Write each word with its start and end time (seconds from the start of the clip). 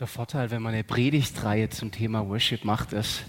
Der 0.00 0.06
Vorteil, 0.06 0.50
wenn 0.50 0.62
man 0.62 0.72
eine 0.72 0.82
Predigtreihe 0.82 1.68
zum 1.68 1.92
Thema 1.92 2.26
Worship 2.26 2.64
macht, 2.64 2.94
ist, 2.94 3.22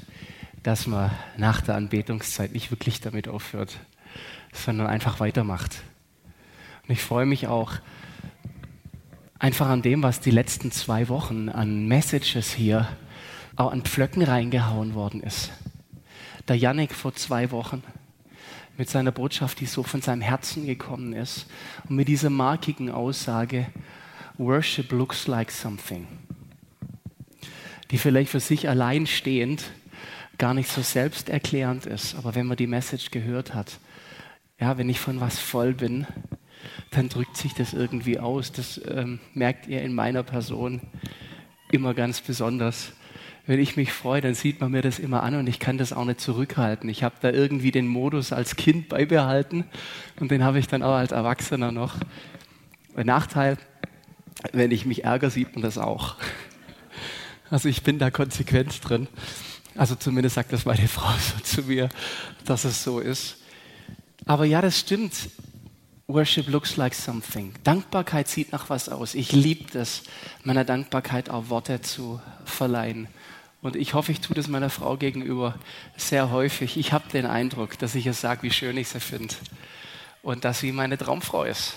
dass 0.64 0.88
man 0.88 1.12
nach 1.36 1.60
der 1.60 1.76
Anbetungszeit 1.76 2.54
nicht 2.54 2.72
wirklich 2.72 3.02
damit 3.02 3.28
aufhört, 3.28 3.78
sondern 4.54 4.88
einfach 4.88 5.20
weitermacht. 5.20 5.82
Und 6.88 6.94
ich 6.94 7.02
freue 7.02 7.26
mich 7.26 7.48
auch 7.48 7.74
einfach 9.38 9.68
an 9.68 9.82
dem, 9.82 10.02
was 10.02 10.22
die 10.22 10.32
letzten 10.32 10.72
zwei 10.72 11.10
Wochen 11.10 11.50
an 11.50 11.90
Messages 11.90 12.54
hier 12.54 12.88
auch 13.58 13.74
an 13.74 13.82
Pflöcken 13.82 14.22
reingehauen 14.22 14.94
worden 14.94 15.22
ist. 15.22 15.52
Der 16.48 16.56
Yannick 16.56 16.94
vor 16.94 17.14
zwei 17.14 17.52
Wochen 17.52 17.84
mit 18.78 18.90
seiner 18.90 19.12
Botschaft, 19.12 19.60
die 19.60 19.66
so 19.66 19.84
von 19.84 20.02
seinem 20.02 20.22
Herzen 20.22 20.66
gekommen 20.66 21.12
ist 21.12 21.48
und 21.90 21.98
mit 21.98 22.08
dieser 22.08 22.30
markigen 22.30 22.90
Aussage, 22.90 23.68
Worship 24.38 24.90
looks 24.94 25.28
like 25.28 25.52
something 25.52 26.08
die 27.92 27.98
vielleicht 27.98 28.32
für 28.32 28.40
sich 28.40 28.70
allein 28.70 29.06
stehend 29.06 29.64
gar 30.38 30.54
nicht 30.54 30.70
so 30.70 30.82
selbsterklärend 30.82 31.86
ist. 31.86 32.16
Aber 32.16 32.36
wenn 32.36 32.48
man 32.48 32.58
die 32.58 32.68
Message 32.68 33.12
gehört 33.12 33.54
hat, 33.54 33.80
ja, 34.60 34.78
wenn 34.78 34.90
ich 34.90 35.00
von 35.00 35.20
was 35.20 35.40
voll 35.40 35.74
bin, 35.74 36.08
dann 36.92 37.10
drückt 37.10 37.38
sich 37.38 37.54
das 37.54 37.74
irgendwie 37.74 38.20
aus. 38.20 38.52
Das 38.52 38.80
ähm, 38.88 39.20
merkt 39.34 39.68
ihr 39.68 39.82
in 39.82 39.94
meiner 39.94 40.24
Person 40.24 40.82
immer 41.72 41.94
ganz 41.94 42.22
besonders. 42.22 42.94
Wenn 43.48 43.60
ich 43.60 43.76
mich 43.76 43.92
freue, 43.92 44.22
dann 44.22 44.36
sieht 44.36 44.62
man 44.62 44.72
mir 44.72 44.82
das 44.82 45.00
immer 45.00 45.24
an 45.24 45.36
und 45.36 45.48
ich 45.48 45.60
kann 45.60 45.78
das 45.78 45.94
auch 45.94 46.06
nicht 46.06 46.22
zurückhalten. 46.22 46.90
Ich 46.90 47.04
habe 47.04 47.16
da 47.22 47.32
irgendwie 47.32 47.72
den 47.72 47.88
Modus 47.88 48.32
als 48.32 48.56
Kind 48.56 48.88
beibehalten 48.88 49.66
und 50.20 50.32
den 50.32 50.44
habe 50.44 50.60
ich 50.60 50.68
dann 50.68 50.84
auch 50.84 50.94
als 50.94 51.12
Erwachsener 51.12 51.72
noch. 51.72 51.96
Ein 52.96 53.08
Nachteil, 53.08 53.58
wenn 54.54 54.72
ich 54.72 54.86
mich 54.86 55.04
ärgere, 55.04 55.32
sieht 55.32 55.56
man 55.56 55.64
das 55.64 55.78
auch. 55.78 56.18
Also 57.52 57.68
ich 57.68 57.84
bin 57.84 58.00
da 58.00 58.10
konsequent 58.10 58.80
drin. 58.88 59.08
Also 59.76 59.96
zumindest 59.96 60.36
sagt 60.36 60.54
das 60.54 60.66
meine 60.66 60.88
Frau 60.88 61.12
so 61.12 61.44
zu 61.44 61.64
mir, 61.64 61.90
dass 62.46 62.64
es 62.64 62.84
so 62.84 63.00
ist. 63.00 63.38
Aber 64.26 64.46
ja, 64.46 64.62
das 64.62 64.80
stimmt. 64.80 65.30
Worship 66.08 66.48
looks 66.48 66.78
like 66.78 66.96
something. 66.96 67.54
Dankbarkeit 67.64 68.28
sieht 68.28 68.52
nach 68.54 68.70
was 68.70 68.90
aus. 68.90 69.16
Ich 69.16 69.34
liebe 69.34 69.70
das, 69.72 70.04
meiner 70.44 70.64
Dankbarkeit 70.64 71.30
auch 71.30 71.50
Worte 71.50 71.82
zu 71.82 72.22
verleihen. 72.46 73.08
Und 73.62 73.76
ich 73.76 73.94
hoffe, 73.94 74.12
ich 74.12 74.22
tue 74.22 74.36
das 74.36 74.48
meiner 74.48 74.70
Frau 74.70 74.98
gegenüber 74.98 75.56
sehr 75.96 76.32
häufig. 76.32 76.78
Ich 76.78 76.94
habe 76.94 77.10
den 77.10 77.26
Eindruck, 77.26 77.78
dass 77.80 77.96
ich 77.96 78.06
ihr 78.06 78.14
sage, 78.14 78.44
wie 78.44 78.52
schön 78.52 78.78
ich 78.78 78.88
sie 78.88 79.00
finde. 79.00 79.36
Und 80.22 80.46
dass 80.46 80.60
sie 80.62 80.72
meine 80.72 80.98
Traumfrau 80.98 81.44
ist. 81.44 81.74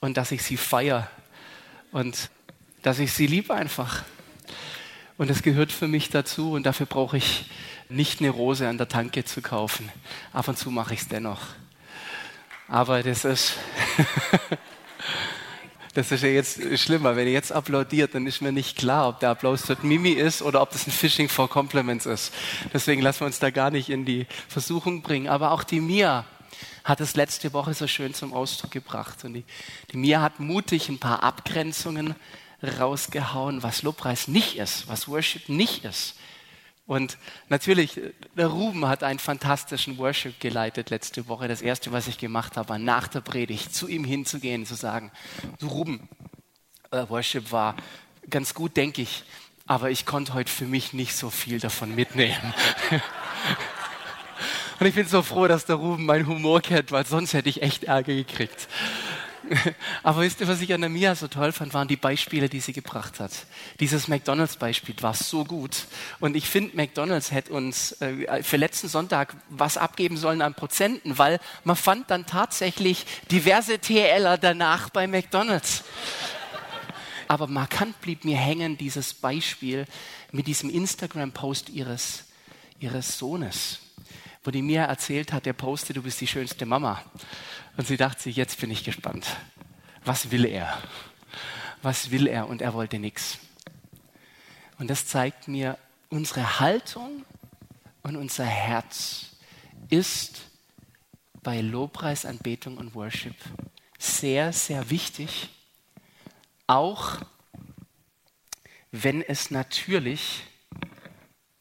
Und 0.00 0.16
dass 0.16 0.32
ich 0.32 0.42
sie 0.42 0.56
feiere. 0.56 1.08
Und 1.92 2.30
dass 2.82 2.98
ich 2.98 3.12
sie 3.12 3.26
liebe 3.26 3.54
einfach. 3.54 4.04
Und 5.20 5.28
das 5.28 5.42
gehört 5.42 5.70
für 5.70 5.86
mich 5.86 6.08
dazu 6.08 6.52
und 6.52 6.64
dafür 6.64 6.86
brauche 6.86 7.18
ich 7.18 7.44
nicht 7.90 8.20
eine 8.20 8.30
Rose 8.30 8.66
an 8.66 8.78
der 8.78 8.88
Tanke 8.88 9.22
zu 9.22 9.42
kaufen. 9.42 9.86
Ab 10.32 10.48
und 10.48 10.56
zu 10.56 10.70
mache 10.70 10.94
ich 10.94 11.00
es 11.00 11.08
dennoch. 11.08 11.42
Aber 12.68 13.02
das 13.02 13.26
ist, 13.26 13.52
das 15.94 16.10
ist 16.10 16.22
ja 16.22 16.30
jetzt 16.30 16.78
schlimmer. 16.78 17.16
Wenn 17.16 17.26
ihr 17.26 17.34
jetzt 17.34 17.52
applaudiert, 17.52 18.14
dann 18.14 18.26
ist 18.26 18.40
mir 18.40 18.50
nicht 18.50 18.78
klar, 18.78 19.10
ob 19.10 19.20
der 19.20 19.28
Applaus 19.28 19.66
für 19.66 19.76
Mimi 19.82 20.12
ist 20.12 20.40
oder 20.40 20.62
ob 20.62 20.70
das 20.70 20.86
ein 20.86 20.90
Phishing 20.90 21.28
for 21.28 21.50
Compliments 21.50 22.06
ist. 22.06 22.32
Deswegen 22.72 23.02
lassen 23.02 23.20
wir 23.20 23.26
uns 23.26 23.40
da 23.40 23.50
gar 23.50 23.70
nicht 23.70 23.90
in 23.90 24.06
die 24.06 24.26
Versuchung 24.48 25.02
bringen. 25.02 25.28
Aber 25.28 25.50
auch 25.50 25.64
die 25.64 25.80
Mia 25.80 26.24
hat 26.82 27.02
es 27.02 27.14
letzte 27.14 27.52
Woche 27.52 27.74
so 27.74 27.86
schön 27.86 28.14
zum 28.14 28.32
Ausdruck 28.32 28.70
gebracht. 28.70 29.22
Und 29.26 29.34
die, 29.34 29.44
die 29.92 29.98
Mia 29.98 30.22
hat 30.22 30.40
mutig 30.40 30.88
ein 30.88 30.98
paar 30.98 31.22
Abgrenzungen 31.22 32.14
rausgehauen, 32.62 33.62
was 33.62 33.82
Lobpreis 33.82 34.28
nicht 34.28 34.56
ist, 34.56 34.88
was 34.88 35.08
Worship 35.08 35.48
nicht 35.48 35.84
ist. 35.84 36.16
Und 36.86 37.18
natürlich, 37.48 38.00
der 38.36 38.48
Ruben 38.48 38.86
hat 38.86 39.04
einen 39.04 39.20
fantastischen 39.20 39.96
Worship 39.98 40.40
geleitet 40.40 40.90
letzte 40.90 41.28
Woche. 41.28 41.46
Das 41.46 41.62
erste, 41.62 41.92
was 41.92 42.08
ich 42.08 42.18
gemacht 42.18 42.56
habe, 42.56 42.70
war 42.70 42.78
nach 42.80 43.06
der 43.06 43.20
Predigt 43.20 43.72
zu 43.72 43.86
ihm 43.86 44.02
hinzugehen, 44.02 44.66
zu 44.66 44.74
sagen, 44.74 45.12
du 45.60 45.68
Ruben, 45.68 46.08
äh, 46.90 47.08
Worship 47.08 47.52
war 47.52 47.76
ganz 48.28 48.54
gut, 48.54 48.76
denke 48.76 49.02
ich, 49.02 49.22
aber 49.66 49.90
ich 49.90 50.04
konnte 50.04 50.34
heute 50.34 50.50
für 50.50 50.64
mich 50.64 50.92
nicht 50.92 51.14
so 51.14 51.30
viel 51.30 51.60
davon 51.60 51.94
mitnehmen. 51.94 52.54
Und 54.80 54.86
ich 54.86 54.94
bin 54.94 55.06
so 55.06 55.22
froh, 55.22 55.46
dass 55.46 55.66
der 55.66 55.76
Ruben 55.76 56.06
meinen 56.06 56.26
Humor 56.26 56.60
kennt, 56.60 56.90
weil 56.90 57.06
sonst 57.06 57.34
hätte 57.34 57.48
ich 57.48 57.62
echt 57.62 57.84
Ärger 57.84 58.14
gekriegt. 58.14 58.66
Aber 60.02 60.20
wisst 60.20 60.40
ihr, 60.40 60.48
was 60.48 60.60
ich 60.60 60.72
an 60.72 60.80
der 60.80 60.90
Mia 60.90 61.14
so 61.14 61.28
toll 61.28 61.52
fand, 61.52 61.74
waren 61.74 61.88
die 61.88 61.96
Beispiele, 61.96 62.48
die 62.48 62.60
sie 62.60 62.72
gebracht 62.72 63.20
hat. 63.20 63.32
Dieses 63.80 64.08
McDonalds-Beispiel 64.08 64.94
war 65.00 65.14
so 65.14 65.44
gut. 65.44 65.86
Und 66.20 66.36
ich 66.36 66.48
finde, 66.48 66.76
McDonalds 66.76 67.32
hätte 67.32 67.52
uns 67.52 67.92
äh, 68.00 68.42
für 68.42 68.56
letzten 68.56 68.88
Sonntag 68.88 69.36
was 69.48 69.76
abgeben 69.76 70.16
sollen 70.16 70.42
an 70.42 70.54
Prozenten, 70.54 71.18
weil 71.18 71.40
man 71.64 71.76
fand 71.76 72.10
dann 72.10 72.26
tatsächlich 72.26 73.06
diverse 73.30 73.78
TLer 73.78 74.38
danach 74.38 74.90
bei 74.90 75.06
McDonalds. 75.06 75.84
Aber 77.28 77.46
markant 77.46 78.00
blieb 78.00 78.24
mir 78.24 78.36
hängen 78.36 78.76
dieses 78.76 79.14
Beispiel 79.14 79.86
mit 80.32 80.46
diesem 80.46 80.68
Instagram-Post 80.68 81.70
ihres, 81.70 82.24
ihres 82.80 83.18
Sohnes, 83.18 83.78
wo 84.42 84.50
die 84.50 84.62
Mia 84.62 84.84
erzählt 84.84 85.32
hat, 85.32 85.46
der 85.46 85.52
postet, 85.52 85.96
du 85.96 86.02
bist 86.02 86.20
die 86.20 86.26
schönste 86.26 86.66
Mama. 86.66 87.02
Und 87.76 87.86
sie 87.86 87.96
dachte 87.96 88.22
sich, 88.22 88.36
jetzt 88.36 88.60
bin 88.60 88.70
ich 88.70 88.84
gespannt. 88.84 89.26
Was 90.04 90.30
will 90.30 90.44
er? 90.44 90.78
Was 91.82 92.10
will 92.10 92.26
er? 92.26 92.48
Und 92.48 92.62
er 92.62 92.74
wollte 92.74 92.98
nichts. 92.98 93.38
Und 94.78 94.88
das 94.88 95.06
zeigt 95.06 95.46
mir, 95.46 95.78
unsere 96.08 96.60
Haltung 96.60 97.24
und 98.02 98.16
unser 98.16 98.46
Herz 98.46 99.26
ist 99.90 100.42
bei 101.42 101.60
Lobpreis, 101.60 102.24
Anbetung 102.24 102.78
und 102.78 102.94
Worship 102.94 103.34
sehr, 103.98 104.52
sehr 104.52 104.88
wichtig. 104.90 105.50
Auch 106.66 107.18
wenn 108.90 109.22
es 109.22 109.50
natürlich 109.50 110.44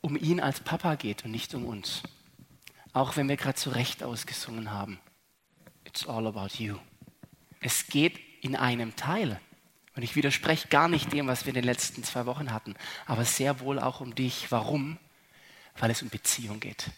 um 0.02 0.16
ihn 0.16 0.40
als 0.40 0.62
Papa 0.62 0.96
geht 0.96 1.26
und 1.26 1.32
nicht 1.32 1.54
um 1.54 1.66
uns. 1.66 2.04
Auch 2.94 3.18
wenn 3.18 3.30
wir 3.30 3.38
gerade 3.38 3.56
zu 3.56 3.70
Recht 3.70 4.04
ausgesungen 4.04 4.72
haben. 4.72 5.00
It's 5.84 6.08
all 6.08 6.28
about 6.28 6.56
you. 6.58 6.78
Es 7.62 7.88
geht 7.88 8.20
in 8.42 8.56
einem 8.56 8.96
Teil. 8.96 9.40
Und 9.96 10.04
ich 10.04 10.16
widerspreche 10.16 10.68
gar 10.70 10.88
nicht 10.88 11.12
dem, 11.12 11.28
was 11.28 11.46
wir 11.46 11.50
in 11.50 11.56
den 11.56 11.64
letzten 11.66 12.04
zwei 12.04 12.26
Wochen 12.26 12.54
hatten, 12.54 12.76
aber 13.06 13.26
sehr 13.26 13.60
wohl 13.60 13.80
auch 13.80 14.00
um 14.00 14.16
dich. 14.16 14.52
Warum? 14.52 14.98
Weil 15.78 15.92
es 15.92 16.02
um 16.02 16.10
Beziehung 16.10 16.60
geht. 16.60 16.92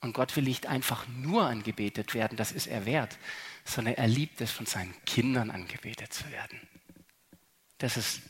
Und 0.00 0.12
Gott 0.12 0.36
will 0.36 0.44
nicht 0.44 0.66
einfach 0.66 1.08
nur 1.08 1.46
angebetet 1.46 2.14
werden, 2.14 2.36
das 2.36 2.52
ist 2.52 2.66
er 2.66 2.86
wert, 2.86 3.18
sondern 3.64 3.94
er 3.94 4.06
liebt 4.06 4.40
es, 4.40 4.50
von 4.50 4.66
seinen 4.66 4.94
Kindern 5.06 5.50
angebetet 5.50 6.12
zu 6.12 6.30
werden. 6.30 6.60
Das 7.78 7.96
ist 7.96 8.20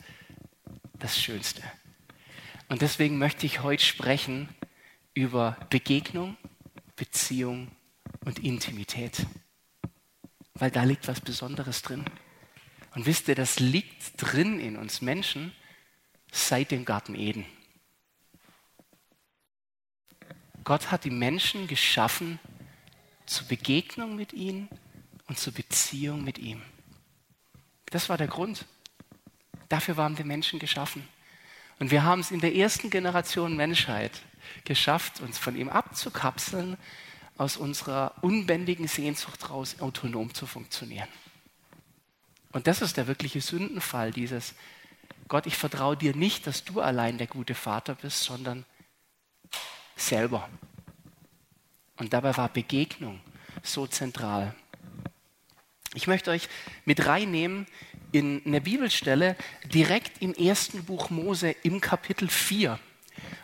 das 0.94 1.20
Schönste. 1.20 1.62
Und 2.69 2.82
deswegen 2.82 3.19
möchte 3.19 3.46
ich 3.46 3.62
heute 3.62 3.84
sprechen 3.84 4.48
über 5.19 5.56
Begegnung, 5.69 6.37
Beziehung 6.95 7.73
und 8.25 8.39
Intimität. 8.39 9.27
Weil 10.55 10.71
da 10.71 10.84
liegt 10.84 11.09
was 11.09 11.21
Besonderes 11.21 11.83
drin. 11.83 12.05
Und 12.95 13.05
wisst 13.05 13.27
ihr, 13.27 13.34
das 13.34 13.59
liegt 13.59 14.12
drin 14.17 14.61
in 14.61 14.77
uns 14.77 15.01
Menschen 15.01 15.53
seit 16.31 16.71
dem 16.71 16.84
Garten 16.84 17.17
Eden. 17.17 17.45
Gott 20.62 20.93
hat 20.93 21.03
die 21.03 21.11
Menschen 21.11 21.67
geschaffen 21.67 22.39
zur 23.27 23.49
Begegnung 23.49 24.15
mit 24.15 24.33
ihm 24.33 24.69
und 25.27 25.37
zur 25.37 25.53
Beziehung 25.53 26.23
mit 26.23 26.39
ihm. 26.39 26.62
Das 27.87 28.09
war 28.09 28.19
der 28.19 28.29
Grund. 28.29 28.67
Dafür 29.69 29.97
waren 29.97 30.17
wir 30.17 30.25
Menschen 30.25 30.61
geschaffen. 30.61 31.09
Und 31.81 31.91
wir 31.91 32.05
haben 32.05 32.21
es 32.21 32.31
in 32.31 32.41
der 32.41 32.55
ersten 32.55 32.88
Generation 32.88 33.56
Menschheit 33.56 34.12
geschafft, 34.65 35.21
uns 35.21 35.39
von 35.39 35.56
ihm 35.56 35.69
abzukapseln 35.69 36.77
aus 37.37 37.56
unserer 37.56 38.15
unbändigen 38.21 38.89
Sehnsucht 38.89 39.50
raus 39.50 39.77
autonom 39.81 40.35
zu 40.35 40.47
funktionieren. 40.47 41.09
Und 42.53 42.67
das 42.67 42.83
ist 42.83 42.97
der 42.97 43.06
wirkliche 43.06 43.41
Sündenfall, 43.41 44.11
dieses 44.11 44.55
Gott, 45.29 45.47
ich 45.47 45.56
vertraue 45.56 45.97
dir 45.97 46.17
nicht, 46.17 46.47
dass 46.47 46.65
du 46.65 46.81
allein 46.81 47.19
der 47.19 47.27
gute 47.27 47.55
Vater 47.55 47.95
bist, 47.95 48.23
sondern 48.23 48.65
selber. 49.95 50.49
Und 51.99 52.15
dabei 52.15 52.35
war 52.37 52.49
Begegnung 52.49 53.21
so 53.62 53.87
zentral. 53.87 54.55
Ich 55.95 56.06
möchte 56.06 56.31
euch 56.31 56.49
mit 56.87 57.06
reinnehmen 57.06 57.67
in 58.12 58.43
eine 58.47 58.62
Bibelstelle 58.62 59.37
direkt 59.65 60.23
im 60.23 60.33
ersten 60.33 60.85
Buch 60.85 61.11
Mose 61.11 61.50
im 61.62 61.81
Kapitel 61.81 62.29
4. 62.29 62.79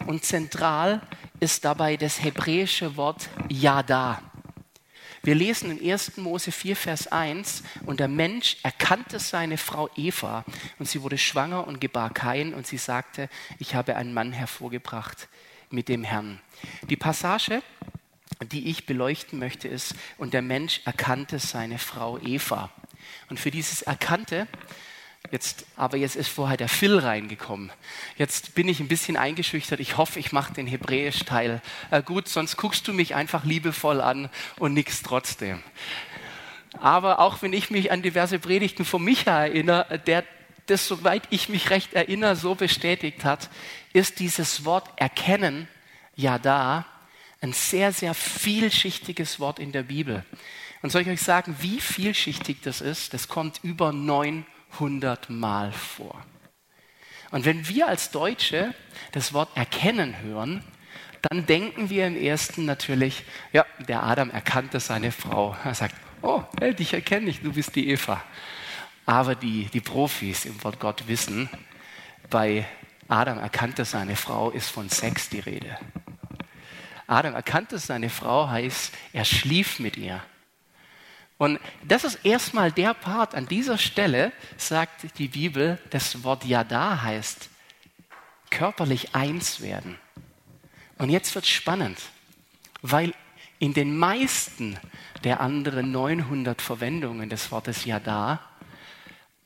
Und 0.07 0.25
zentral 0.25 1.01
ist 1.41 1.65
dabei 1.65 1.97
das 1.97 2.23
hebräische 2.23 2.97
Wort 2.97 3.29
Yada. 3.49 4.23
Wir 5.25 5.35
lesen 5.35 5.79
in 5.79 5.91
1. 5.91 6.19
Mose 6.19 6.53
4, 6.53 6.77
Vers 6.77 7.07
1, 7.07 7.63
und 7.87 7.99
der 7.99 8.09
Mensch 8.09 8.59
erkannte 8.63 9.19
seine 9.19 9.57
Frau 9.57 9.89
Eva, 9.97 10.45
und 10.79 10.87
sie 10.87 11.01
wurde 11.01 11.17
schwanger 11.17 11.67
und 11.67 11.81
gebar 11.81 12.13
Kain, 12.13 12.53
und 12.53 12.67
sie 12.67 12.77
sagte, 12.77 13.31
ich 13.59 13.75
habe 13.75 13.97
einen 13.97 14.13
Mann 14.13 14.33
hervorgebracht 14.33 15.29
mit 15.71 15.89
dem 15.89 16.05
Herrn. 16.05 16.41
Die 16.91 16.97
Passage, 16.97 17.63
die 18.53 18.69
ich 18.69 18.85
beleuchten 18.85 19.39
möchte, 19.39 19.67
ist, 19.67 19.95
und 20.19 20.35
der 20.35 20.43
Mensch 20.43 20.83
erkannte 20.85 21.39
seine 21.39 21.79
Frau 21.79 22.19
Eva. 22.19 22.71
Und 23.31 23.41
für 23.41 23.51
dieses 23.51 23.81
Erkannte 23.81 24.47
Jetzt, 25.31 25.65
aber 25.77 25.97
jetzt 25.97 26.17
ist 26.17 26.29
vorher 26.29 26.57
der 26.57 26.69
Phil 26.69 26.99
reingekommen. 26.99 27.73
Jetzt 28.17 28.55
bin 28.55 28.69
ich 28.69 28.81
ein 28.81 28.89
bisschen 28.89 29.17
eingeschüchtert. 29.17 29.81
Ich 29.81 29.97
hoffe, 29.97 30.21
ich 30.21 30.33
mache 30.33 30.53
den 30.53 30.67
Hebräisch-Teil 30.67 31.63
äh, 31.91 32.03
gut, 32.03 32.29
sonst 32.29 32.57
guckst 32.57 32.87
du 32.87 32.93
mich 32.93 33.15
einfach 33.15 33.45
liebevoll 33.45 34.01
an 34.01 34.29
und 34.59 34.75
nix 34.75 35.03
trotzdem. 35.03 35.63
Aber 36.79 37.21
auch 37.21 37.41
wenn 37.41 37.53
ich 37.53 37.71
mich 37.71 37.91
an 37.91 38.03
diverse 38.03 38.39
Predigten 38.39 38.85
von 38.85 39.03
Micha 39.03 39.45
erinnere, 39.45 39.99
der 39.99 40.25
das, 40.67 40.87
soweit 40.87 41.23
ich 41.31 41.49
mich 41.49 41.71
recht 41.71 41.95
erinnere, 41.95 42.37
so 42.37 42.55
bestätigt 42.55 43.25
hat, 43.25 43.51
ist 43.93 44.19
dieses 44.19 44.65
Wort 44.65 44.89
erkennen, 44.97 45.69
ja 46.17 46.39
da, 46.39 46.87
ein 47.41 47.53
sehr, 47.53 47.93
sehr 47.93 48.15
vielschichtiges 48.15 49.41
Wort 49.41 49.59
in 49.59 49.73
der 49.73 49.83
Bibel. 49.83 50.25
Und 50.83 50.91
soll 50.91 51.03
ich 51.03 51.09
euch 51.09 51.23
sagen, 51.23 51.57
wie 51.61 51.81
vielschichtig 51.81 52.59
das 52.63 52.81
ist? 52.81 53.15
Das 53.15 53.29
kommt 53.29 53.61
über 53.63 53.93
900 53.93 54.54
hundertmal 54.81 55.73
vor. 55.73 56.25
Und 57.31 57.45
wenn 57.45 57.69
wir 57.69 57.89
als 57.89 58.11
Deutsche 58.11 58.75
das 59.13 59.33
Wort 59.33 59.57
erkennen 59.57 60.21
hören, 60.23 60.63
dann 61.23 61.47
denken 61.47 61.91
wir 61.91 62.07
im 62.07 62.17
ersten 62.17 62.65
natürlich, 62.65 63.25
ja, 63.53 63.65
der 63.89 64.03
Adam 64.03 64.31
erkannte 64.31 64.79
seine 64.79 65.11
Frau. 65.11 65.57
Er 65.65 65.75
sagt, 65.75 65.95
oh, 66.23 66.43
hey, 66.61 66.75
dich 66.75 66.93
erkenne 66.93 67.31
ich, 67.31 67.41
du 67.41 67.53
bist 67.53 67.75
die 67.77 67.89
Eva. 67.89 68.23
Aber 69.07 69.35
die, 69.35 69.67
die 69.73 69.81
Profis 69.81 70.45
im 70.45 70.63
Wort 70.63 70.81
Gott 70.81 71.09
wissen, 71.09 71.49
bei 72.31 72.67
Adam 73.09 73.39
erkannte 73.39 73.85
seine 73.85 74.17
Frau 74.17 74.51
ist 74.51 74.71
von 74.71 74.89
Sex 74.89 75.29
die 75.29 75.41
Rede. 75.41 75.79
Adam 77.07 77.35
erkannte 77.35 77.79
seine 77.79 78.09
Frau 78.09 78.49
heißt, 78.49 78.93
er 79.13 79.25
schlief 79.25 79.79
mit 79.79 79.97
ihr. 79.97 80.23
Und 81.37 81.59
das 81.83 82.05
ist 82.05 82.25
erstmal 82.25 82.71
der 82.71 82.95
Part, 82.95 83.35
an 83.35 83.47
dieser 83.47 83.79
Stelle 83.79 84.33
sagt 84.57 85.19
die 85.19 85.29
Bibel, 85.29 85.79
das 85.91 86.23
Wort 86.23 86.45
Yada 86.45 87.03
heißt 87.03 87.49
körperlich 88.51 89.15
eins 89.15 89.61
werden. 89.61 89.99
Und 90.99 91.11
jetzt 91.11 91.35
wird 91.35 91.47
spannend, 91.47 91.99
weil 92.83 93.13
in 93.59 93.75
den 93.75 93.97
meisten 93.97 94.79
der 95.25 95.41
anderen 95.41 95.91
900 95.91 96.63
Verwendungen 96.63 97.29
des 97.29 97.51
Wortes 97.51 97.85
Yada 97.85 98.41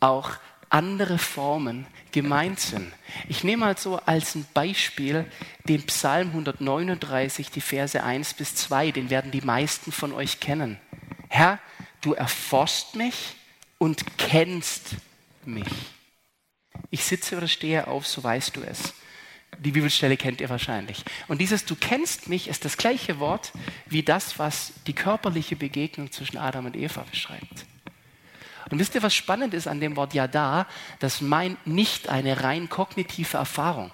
auch 0.00 0.32
andere 0.70 1.18
Formen 1.18 1.86
gemeint 2.12 2.60
sind. 2.60 2.92
Ich 3.28 3.44
nehme 3.44 3.64
mal 3.64 3.78
so 3.78 3.96
als 3.96 4.34
ein 4.34 4.46
Beispiel 4.52 5.24
den 5.64 5.84
Psalm 5.86 6.28
139, 6.28 7.50
die 7.50 7.60
Verse 7.60 8.02
1 8.02 8.34
bis 8.34 8.54
2, 8.56 8.90
den 8.90 9.08
werden 9.08 9.30
die 9.30 9.40
meisten 9.40 9.92
von 9.92 10.12
euch 10.12 10.40
kennen. 10.40 10.78
Herr, 11.28 11.58
du 12.00 12.14
erforscht 12.14 12.94
mich 12.94 13.34
und 13.78 14.18
kennst 14.18 14.96
mich. 15.44 15.66
Ich 16.90 17.04
sitze 17.04 17.36
oder 17.36 17.48
stehe 17.48 17.86
auf, 17.86 18.06
so 18.06 18.22
weißt 18.22 18.56
du 18.56 18.62
es. 18.62 18.94
Die 19.58 19.72
Bibelstelle 19.72 20.16
kennt 20.16 20.40
ihr 20.40 20.48
wahrscheinlich. 20.48 21.04
Und 21.26 21.40
dieses 21.40 21.64
Du 21.64 21.74
kennst 21.74 22.28
mich 22.28 22.48
ist 22.48 22.64
das 22.64 22.76
gleiche 22.76 23.18
Wort 23.18 23.52
wie 23.86 24.02
das, 24.02 24.38
was 24.38 24.72
die 24.86 24.92
körperliche 24.92 25.56
Begegnung 25.56 26.12
zwischen 26.12 26.38
Adam 26.38 26.66
und 26.66 26.76
Eva 26.76 27.04
beschreibt. 27.10 27.66
Und 28.70 28.78
wisst 28.78 28.94
ihr, 28.94 29.02
was 29.02 29.14
spannend 29.14 29.54
ist 29.54 29.66
an 29.66 29.80
dem 29.80 29.96
Wort 29.96 30.14
Ja 30.14 30.28
da? 30.28 30.66
Das 30.98 31.20
meint 31.20 31.66
nicht 31.66 32.08
eine 32.08 32.42
rein 32.42 32.68
kognitive 32.68 33.36
Erfahrung, 33.36 33.90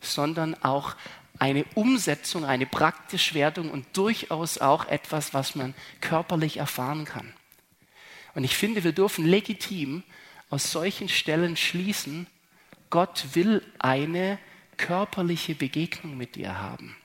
sondern 0.00 0.54
auch 0.62 0.96
eine 1.38 1.64
Umsetzung, 1.74 2.44
eine 2.44 2.66
Praktischwerdung 2.66 3.70
und 3.70 3.86
durchaus 3.96 4.58
auch 4.58 4.86
etwas, 4.86 5.34
was 5.34 5.54
man 5.54 5.74
körperlich 6.00 6.56
erfahren 6.58 7.04
kann. 7.04 7.32
Und 8.34 8.44
ich 8.44 8.56
finde, 8.56 8.84
wir 8.84 8.92
dürfen 8.92 9.24
legitim 9.24 10.02
aus 10.50 10.70
solchen 10.70 11.08
Stellen 11.08 11.56
schließen, 11.56 12.26
Gott 12.90 13.26
will 13.34 13.62
eine 13.78 14.38
körperliche 14.76 15.54
Begegnung 15.54 16.16
mit 16.16 16.36
dir 16.36 16.58
haben. 16.58 16.96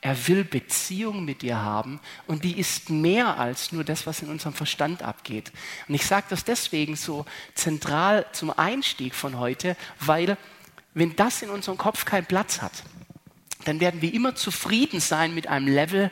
Er 0.00 0.26
will 0.26 0.42
Beziehung 0.44 1.24
mit 1.24 1.42
dir 1.42 1.58
haben 1.58 2.00
und 2.26 2.42
die 2.42 2.58
ist 2.58 2.90
mehr 2.90 3.38
als 3.38 3.70
nur 3.70 3.84
das, 3.84 4.04
was 4.04 4.20
in 4.20 4.28
unserem 4.28 4.52
Verstand 4.52 5.02
abgeht. 5.02 5.52
Und 5.86 5.94
ich 5.94 6.04
sage 6.04 6.26
das 6.28 6.44
deswegen 6.44 6.96
so 6.96 7.24
zentral 7.54 8.26
zum 8.32 8.50
Einstieg 8.50 9.14
von 9.14 9.38
heute, 9.38 9.76
weil 10.00 10.36
wenn 10.92 11.14
das 11.14 11.42
in 11.42 11.50
unserem 11.50 11.78
Kopf 11.78 12.04
keinen 12.04 12.26
Platz 12.26 12.60
hat, 12.60 12.72
dann 13.64 13.80
werden 13.80 14.02
wir 14.02 14.12
immer 14.12 14.34
zufrieden 14.34 15.00
sein 15.00 15.34
mit 15.34 15.46
einem 15.46 15.68
Level 15.68 16.10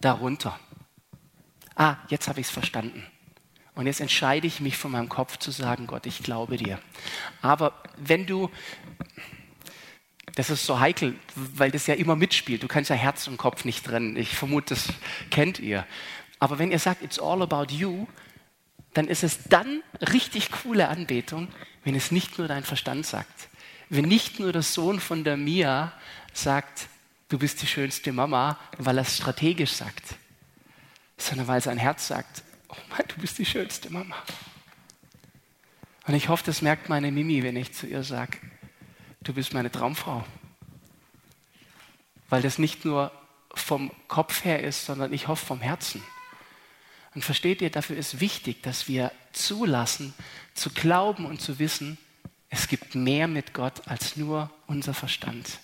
darunter. 0.00 0.58
Ah, 1.76 1.96
jetzt 2.08 2.28
habe 2.28 2.40
ich 2.40 2.46
es 2.46 2.52
verstanden. 2.52 3.04
Und 3.74 3.86
jetzt 3.86 4.00
entscheide 4.00 4.46
ich 4.46 4.60
mich 4.60 4.76
von 4.76 4.92
meinem 4.92 5.08
Kopf 5.08 5.38
zu 5.38 5.50
sagen, 5.50 5.86
Gott, 5.86 6.06
ich 6.06 6.22
glaube 6.22 6.56
dir. 6.56 6.78
Aber 7.42 7.82
wenn 7.96 8.24
du, 8.26 8.50
das 10.36 10.50
ist 10.50 10.64
so 10.64 10.78
heikel, 10.78 11.16
weil 11.34 11.72
das 11.72 11.86
ja 11.88 11.94
immer 11.94 12.14
mitspielt, 12.14 12.62
du 12.62 12.68
kannst 12.68 12.90
ja 12.90 12.96
Herz 12.96 13.26
und 13.26 13.36
Kopf 13.36 13.64
nicht 13.64 13.84
trennen. 13.84 14.16
Ich 14.16 14.36
vermute, 14.36 14.74
das 14.74 14.88
kennt 15.30 15.58
ihr. 15.58 15.84
Aber 16.38 16.58
wenn 16.58 16.70
ihr 16.70 16.78
sagt, 16.78 17.02
it's 17.02 17.18
all 17.18 17.42
about 17.42 17.72
you, 17.72 18.06
dann 18.92 19.08
ist 19.08 19.24
es 19.24 19.44
dann 19.48 19.82
richtig 20.12 20.52
coole 20.52 20.88
Anbetung, 20.88 21.48
wenn 21.82 21.96
es 21.96 22.12
nicht 22.12 22.38
nur 22.38 22.46
dein 22.46 22.62
Verstand 22.62 23.04
sagt. 23.04 23.48
Wenn 23.88 24.04
nicht 24.04 24.38
nur 24.38 24.52
der 24.52 24.62
Sohn 24.62 25.00
von 25.00 25.24
der 25.24 25.36
Mia 25.36 25.92
sagt, 26.34 26.88
du 27.28 27.38
bist 27.38 27.62
die 27.62 27.66
schönste 27.66 28.12
Mama, 28.12 28.58
weil 28.78 28.98
er 28.98 29.02
es 29.02 29.16
strategisch 29.16 29.72
sagt, 29.72 30.16
sondern 31.16 31.46
weil 31.46 31.60
sein 31.60 31.78
Herz 31.78 32.08
sagt, 32.08 32.42
oh 32.68 32.76
Mann, 32.90 33.06
du 33.08 33.20
bist 33.20 33.38
die 33.38 33.46
schönste 33.46 33.90
Mama. 33.90 34.16
Und 36.06 36.14
ich 36.14 36.28
hoffe, 36.28 36.44
das 36.44 36.60
merkt 36.60 36.88
meine 36.88 37.10
Mimi, 37.10 37.42
wenn 37.42 37.56
ich 37.56 37.72
zu 37.72 37.86
ihr 37.86 38.02
sage, 38.02 38.38
du 39.22 39.32
bist 39.32 39.54
meine 39.54 39.70
Traumfrau. 39.70 40.24
Weil 42.28 42.42
das 42.42 42.58
nicht 42.58 42.84
nur 42.84 43.10
vom 43.54 43.90
Kopf 44.08 44.44
her 44.44 44.62
ist, 44.62 44.84
sondern 44.84 45.12
ich 45.12 45.28
hoffe 45.28 45.46
vom 45.46 45.60
Herzen. 45.60 46.02
Und 47.14 47.24
versteht 47.24 47.62
ihr, 47.62 47.70
dafür 47.70 47.96
ist 47.96 48.20
wichtig, 48.20 48.62
dass 48.62 48.88
wir 48.88 49.12
zulassen, 49.32 50.12
zu 50.54 50.70
glauben 50.70 51.26
und 51.26 51.40
zu 51.40 51.58
wissen, 51.58 51.96
es 52.50 52.68
gibt 52.68 52.94
mehr 52.94 53.28
mit 53.28 53.54
Gott 53.54 53.86
als 53.86 54.16
nur 54.16 54.50
unser 54.66 54.94
Verstand. 54.94 55.58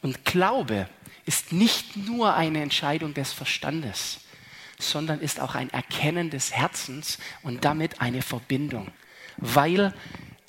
Und 0.00 0.24
Glaube 0.24 0.88
ist 1.24 1.52
nicht 1.52 1.96
nur 1.96 2.34
eine 2.34 2.62
Entscheidung 2.62 3.14
des 3.14 3.32
Verstandes, 3.32 4.20
sondern 4.78 5.20
ist 5.20 5.40
auch 5.40 5.54
ein 5.54 5.70
Erkennen 5.70 6.30
des 6.30 6.52
Herzens 6.52 7.18
und 7.42 7.64
damit 7.64 8.00
eine 8.00 8.22
Verbindung, 8.22 8.90
weil 9.36 9.94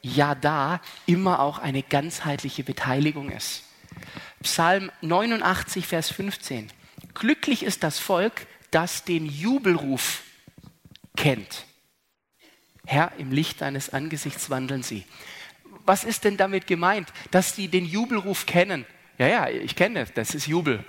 ja 0.02 0.36
da 0.36 0.82
immer 1.06 1.40
auch 1.40 1.60
eine 1.60 1.84
ganzheitliche 1.84 2.64
Beteiligung 2.64 3.30
ist. 3.30 3.64
Psalm 4.42 4.92
89, 5.02 5.88
Vers 5.88 6.12
15. 6.12 6.70
Glücklich 7.14 7.64
ist 7.64 7.84
das 7.84 8.00
Volk, 8.00 8.48
das 8.72 9.04
den 9.04 9.26
Jubelruf 9.26 10.24
kennt. 11.16 11.66
Herr, 12.86 13.14
im 13.18 13.32
Licht 13.32 13.62
deines 13.62 13.92
Angesichts 13.92 14.50
wandeln 14.50 14.84
sie. 14.84 15.06
Was 15.86 16.04
ist 16.04 16.24
denn 16.26 16.38
damit 16.38 16.68
gemeint? 16.68 17.10
Dass 17.32 17.56
sie 17.56 17.68
den 17.68 17.86
Jubelruf 17.86 18.46
kennen. 18.46 18.86
Ja, 19.18 19.28
ja, 19.28 19.50
ich 19.50 19.76
kenne 19.76 20.02
das, 20.02 20.14
das 20.14 20.36
ist 20.36 20.48
Jubel. 20.48 20.84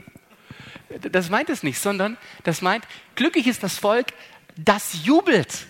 Das 1.00 1.30
meint 1.30 1.50
es 1.50 1.62
nicht, 1.62 1.78
sondern 1.78 2.16
das 2.44 2.62
meint, 2.62 2.86
glücklich 3.16 3.46
ist 3.46 3.62
das 3.62 3.78
Volk, 3.78 4.12
das 4.56 5.04
jubelt, 5.04 5.66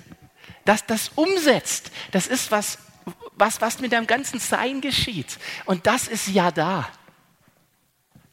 das 0.64 0.87
das 0.87 1.11
umsetzt. 1.14 1.90
Das 2.11 2.26
ist 2.26 2.50
was, 2.50 2.78
was, 3.32 3.61
was 3.61 3.80
mit 3.80 3.92
deinem 3.92 4.06
ganzen 4.06 4.38
Sein 4.38 4.80
geschieht. 4.80 5.38
Und 5.64 5.87
das 5.87 6.08
ist 6.08 6.28
ja 6.28 6.50
da. 6.50 6.88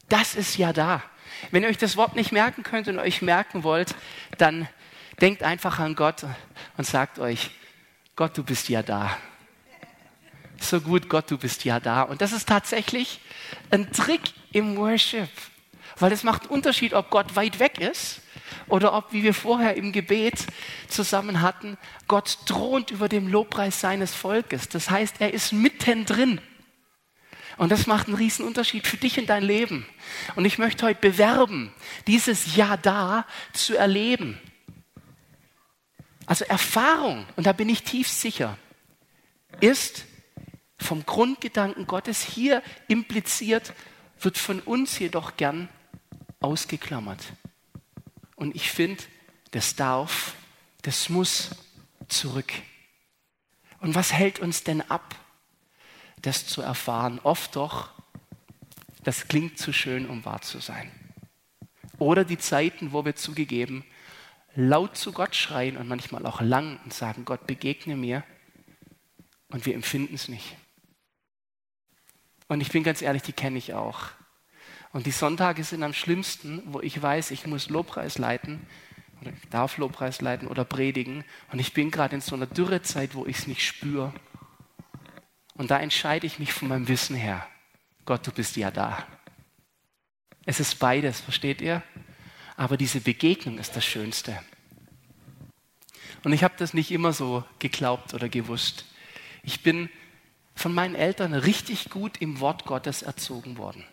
Das 0.08 0.34
ist 0.34 0.58
ja 0.58 0.72
da. 0.72 1.02
Wenn 1.50 1.62
ihr 1.62 1.68
euch 1.68 1.78
das 1.78 1.96
Wort 1.96 2.14
nicht 2.14 2.32
merken 2.32 2.62
könnt 2.62 2.88
und 2.88 2.98
euch 2.98 3.22
merken 3.22 3.64
wollt, 3.64 3.94
dann 4.38 4.68
denkt 5.20 5.42
einfach 5.42 5.78
an 5.78 5.94
Gott 5.94 6.26
und 6.76 6.84
sagt 6.84 7.18
euch, 7.18 7.50
Gott, 8.16 8.36
du 8.36 8.44
bist 8.44 8.68
ja 8.68 8.82
da 8.82 9.16
so 10.62 10.80
gut, 10.80 11.08
Gott, 11.08 11.30
du 11.30 11.38
bist 11.38 11.64
ja 11.64 11.80
da. 11.80 12.02
Und 12.02 12.20
das 12.20 12.32
ist 12.32 12.48
tatsächlich 12.48 13.20
ein 13.70 13.92
Trick 13.92 14.20
im 14.52 14.76
Worship, 14.76 15.28
weil 15.98 16.12
es 16.12 16.22
macht 16.22 16.42
einen 16.42 16.50
Unterschied, 16.50 16.94
ob 16.94 17.10
Gott 17.10 17.36
weit 17.36 17.58
weg 17.58 17.78
ist 17.78 18.20
oder 18.68 18.94
ob, 18.94 19.12
wie 19.12 19.22
wir 19.22 19.34
vorher 19.34 19.76
im 19.76 19.92
Gebet 19.92 20.46
zusammen 20.88 21.42
hatten, 21.42 21.76
Gott 22.08 22.38
thront 22.46 22.90
über 22.90 23.08
dem 23.08 23.28
Lobpreis 23.28 23.80
seines 23.80 24.14
Volkes. 24.14 24.68
Das 24.68 24.90
heißt, 24.90 25.16
er 25.20 25.34
ist 25.34 25.52
mittendrin. 25.52 26.40
Und 27.58 27.70
das 27.70 27.86
macht 27.86 28.06
einen 28.06 28.16
riesen 28.16 28.46
Unterschied 28.46 28.86
für 28.86 28.96
dich 28.96 29.18
in 29.18 29.26
dein 29.26 29.42
Leben. 29.42 29.86
Und 30.36 30.44
ich 30.44 30.58
möchte 30.58 30.86
heute 30.86 31.00
bewerben, 31.00 31.72
dieses 32.06 32.56
Ja 32.56 32.76
da 32.76 33.26
zu 33.52 33.76
erleben. 33.76 34.40
Also 36.26 36.44
Erfahrung, 36.46 37.26
und 37.36 37.46
da 37.46 37.52
bin 37.52 37.68
ich 37.68 37.82
tief 37.82 38.08
sicher, 38.08 38.56
ist 39.60 40.06
vom 40.82 41.06
Grundgedanken 41.06 41.86
Gottes 41.86 42.22
hier 42.22 42.62
impliziert, 42.88 43.72
wird 44.20 44.38
von 44.38 44.60
uns 44.60 44.98
jedoch 44.98 45.36
gern 45.36 45.68
ausgeklammert. 46.40 47.20
Und 48.36 48.54
ich 48.54 48.70
finde, 48.70 49.02
das 49.52 49.76
darf, 49.76 50.34
das 50.82 51.08
muss 51.08 51.50
zurück. 52.08 52.52
Und 53.80 53.94
was 53.94 54.12
hält 54.12 54.38
uns 54.38 54.64
denn 54.64 54.80
ab, 54.82 55.14
das 56.20 56.46
zu 56.46 56.62
erfahren? 56.62 57.20
Oft 57.22 57.56
doch, 57.56 57.90
das 59.02 59.28
klingt 59.28 59.58
zu 59.58 59.72
schön, 59.72 60.08
um 60.08 60.24
wahr 60.24 60.42
zu 60.42 60.60
sein. 60.60 60.90
Oder 61.98 62.24
die 62.24 62.38
Zeiten, 62.38 62.92
wo 62.92 63.04
wir 63.04 63.16
zugegeben 63.16 63.84
laut 64.54 64.96
zu 64.96 65.12
Gott 65.12 65.34
schreien 65.34 65.76
und 65.76 65.88
manchmal 65.88 66.26
auch 66.26 66.40
lang 66.40 66.78
und 66.84 66.92
sagen, 66.92 67.24
Gott, 67.24 67.46
begegne 67.46 67.96
mir. 67.96 68.24
Und 69.48 69.66
wir 69.66 69.74
empfinden 69.74 70.14
es 70.14 70.28
nicht. 70.28 70.56
Und 72.52 72.60
ich 72.60 72.70
bin 72.70 72.82
ganz 72.82 73.00
ehrlich, 73.00 73.22
die 73.22 73.32
kenne 73.32 73.56
ich 73.56 73.72
auch. 73.72 74.10
Und 74.92 75.06
die 75.06 75.10
Sonntage 75.10 75.64
sind 75.64 75.82
am 75.82 75.94
schlimmsten, 75.94 76.60
wo 76.66 76.82
ich 76.82 77.00
weiß, 77.00 77.30
ich 77.30 77.46
muss 77.46 77.70
Lobpreis 77.70 78.18
leiten 78.18 78.66
oder 79.22 79.30
ich 79.30 79.48
darf 79.48 79.78
Lobpreis 79.78 80.20
leiten 80.20 80.46
oder 80.48 80.66
predigen. 80.66 81.24
Und 81.50 81.60
ich 81.60 81.72
bin 81.72 81.90
gerade 81.90 82.14
in 82.14 82.20
so 82.20 82.36
einer 82.36 82.44
Dürrezeit, 82.44 83.14
wo 83.14 83.24
ich 83.24 83.38
es 83.38 83.46
nicht 83.46 83.66
spüre. 83.66 84.12
Und 85.54 85.70
da 85.70 85.78
entscheide 85.78 86.26
ich 86.26 86.38
mich 86.38 86.52
von 86.52 86.68
meinem 86.68 86.88
Wissen 86.88 87.16
her. 87.16 87.48
Gott, 88.04 88.26
du 88.26 88.32
bist 88.32 88.54
ja 88.56 88.70
da. 88.70 89.06
Es 90.44 90.60
ist 90.60 90.78
beides, 90.78 91.22
versteht 91.22 91.62
ihr? 91.62 91.82
Aber 92.58 92.76
diese 92.76 93.00
Begegnung 93.00 93.56
ist 93.56 93.76
das 93.76 93.86
Schönste. 93.86 94.38
Und 96.22 96.34
ich 96.34 96.44
habe 96.44 96.56
das 96.58 96.74
nicht 96.74 96.90
immer 96.90 97.14
so 97.14 97.44
geglaubt 97.60 98.12
oder 98.12 98.28
gewusst. 98.28 98.84
Ich 99.42 99.62
bin 99.62 99.88
von 100.54 100.74
meinen 100.74 100.94
Eltern 100.94 101.34
richtig 101.34 101.90
gut 101.90 102.18
im 102.20 102.40
Wort 102.40 102.64
Gottes 102.64 103.02
erzogen 103.02 103.58
worden. 103.58 103.84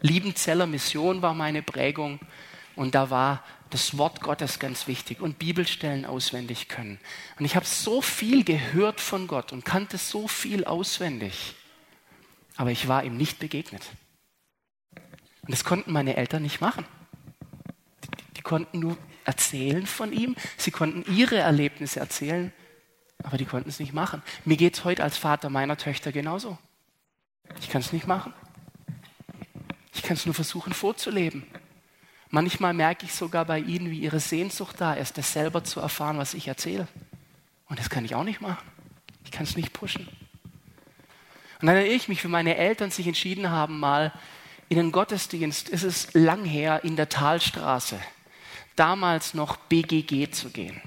Liebenzeller 0.00 0.66
Mission 0.66 1.22
war 1.22 1.34
meine 1.34 1.62
Prägung 1.62 2.20
und 2.76 2.94
da 2.94 3.10
war 3.10 3.42
das 3.70 3.98
Wort 3.98 4.20
Gottes 4.20 4.58
ganz 4.58 4.86
wichtig 4.86 5.20
und 5.20 5.38
Bibelstellen 5.38 6.04
auswendig 6.04 6.68
können. 6.68 6.98
Und 7.38 7.44
ich 7.44 7.56
habe 7.56 7.66
so 7.66 8.00
viel 8.00 8.44
gehört 8.44 9.00
von 9.00 9.26
Gott 9.26 9.52
und 9.52 9.64
kannte 9.64 9.98
so 9.98 10.28
viel 10.28 10.64
auswendig, 10.64 11.54
aber 12.56 12.70
ich 12.70 12.88
war 12.88 13.04
ihm 13.04 13.16
nicht 13.16 13.38
begegnet. 13.38 13.82
Und 14.94 15.50
das 15.52 15.64
konnten 15.64 15.92
meine 15.92 16.16
Eltern 16.16 16.42
nicht 16.42 16.60
machen. 16.60 16.84
Die, 18.04 18.34
die 18.34 18.42
konnten 18.42 18.78
nur 18.78 18.96
erzählen 19.24 19.86
von 19.86 20.12
ihm, 20.12 20.36
sie 20.56 20.70
konnten 20.70 21.04
ihre 21.14 21.36
Erlebnisse 21.36 22.00
erzählen, 22.00 22.52
aber 23.22 23.38
die 23.38 23.44
konnten 23.44 23.68
es 23.68 23.80
nicht 23.80 23.92
machen. 23.92 24.22
Mir 24.44 24.56
geht 24.56 24.74
es 24.74 24.84
heute 24.84 25.02
als 25.02 25.16
Vater 25.16 25.50
meiner 25.50 25.76
Töchter 25.76 26.12
genauso. 26.12 26.58
Ich 27.60 27.68
kann 27.68 27.80
es 27.80 27.92
nicht 27.92 28.06
machen. 28.06 28.32
Ich 29.94 30.02
kann 30.02 30.16
es 30.16 30.26
nur 30.26 30.34
versuchen 30.34 30.72
vorzuleben. 30.72 31.44
Manchmal 32.30 32.74
merke 32.74 33.06
ich 33.06 33.14
sogar 33.14 33.44
bei 33.44 33.58
ihnen, 33.58 33.90
wie 33.90 34.00
ihre 34.00 34.20
Sehnsucht 34.20 34.76
da 34.80 34.94
ist, 34.94 35.18
das 35.18 35.32
selber 35.32 35.64
zu 35.64 35.80
erfahren, 35.80 36.18
was 36.18 36.34
ich 36.34 36.46
erzähle. 36.46 36.86
Und 37.66 37.78
das 37.78 37.90
kann 37.90 38.04
ich 38.04 38.14
auch 38.14 38.24
nicht 38.24 38.40
machen. 38.40 38.66
Ich 39.24 39.30
kann 39.30 39.44
es 39.44 39.56
nicht 39.56 39.72
pushen. 39.72 40.06
Und 41.60 41.66
dann 41.66 41.76
erinnere 41.76 41.94
ich 41.94 42.08
mich, 42.08 42.22
wie 42.22 42.28
meine 42.28 42.56
Eltern 42.56 42.90
sich 42.90 43.06
entschieden 43.06 43.50
haben, 43.50 43.80
mal 43.80 44.12
in 44.68 44.76
den 44.76 44.92
Gottesdienst, 44.92 45.68
ist 45.68 45.82
es 45.82 46.12
lang 46.14 46.44
her, 46.44 46.84
in 46.84 46.96
der 46.96 47.08
Talstraße, 47.08 47.98
damals 48.76 49.34
noch 49.34 49.56
BGG 49.56 50.30
zu 50.30 50.50
gehen. 50.50 50.80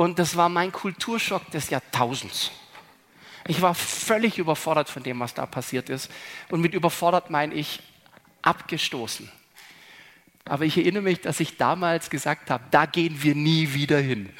Und 0.00 0.18
das 0.18 0.34
war 0.34 0.48
mein 0.48 0.72
Kulturschock 0.72 1.50
des 1.50 1.68
Jahrtausends. 1.68 2.52
Ich 3.46 3.60
war 3.60 3.74
völlig 3.74 4.38
überfordert 4.38 4.88
von 4.88 5.02
dem, 5.02 5.20
was 5.20 5.34
da 5.34 5.44
passiert 5.44 5.90
ist. 5.90 6.10
Und 6.48 6.62
mit 6.62 6.72
überfordert 6.72 7.28
meine 7.28 7.52
ich 7.52 7.80
abgestoßen. 8.40 9.30
Aber 10.46 10.64
ich 10.64 10.78
erinnere 10.78 11.02
mich, 11.02 11.20
dass 11.20 11.38
ich 11.38 11.58
damals 11.58 12.08
gesagt 12.08 12.48
habe, 12.48 12.64
da 12.70 12.86
gehen 12.86 13.22
wir 13.22 13.34
nie 13.34 13.74
wieder 13.74 13.98
hin. 13.98 14.30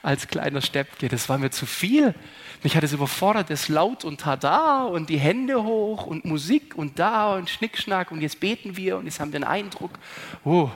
Als 0.00 0.28
kleiner 0.28 0.62
Steppke, 0.62 1.08
das 1.08 1.28
war 1.28 1.36
mir 1.36 1.50
zu 1.50 1.66
viel. 1.66 2.14
Mich 2.62 2.76
hat 2.76 2.84
es 2.84 2.92
überfordert, 2.92 3.50
das 3.50 3.66
laut 3.66 4.04
und 4.04 4.20
tada 4.20 4.84
und 4.84 5.10
die 5.10 5.18
Hände 5.18 5.64
hoch 5.64 6.06
und 6.06 6.24
Musik 6.24 6.76
und 6.76 7.00
da 7.00 7.34
und 7.34 7.50
Schnickschnack 7.50 8.12
und 8.12 8.20
jetzt 8.20 8.38
beten 8.38 8.76
wir 8.76 8.96
und 8.96 9.06
jetzt 9.06 9.18
haben 9.18 9.32
wir 9.32 9.38
einen 9.38 9.64
Eindruck. 9.64 9.98
Oh. 10.44 10.70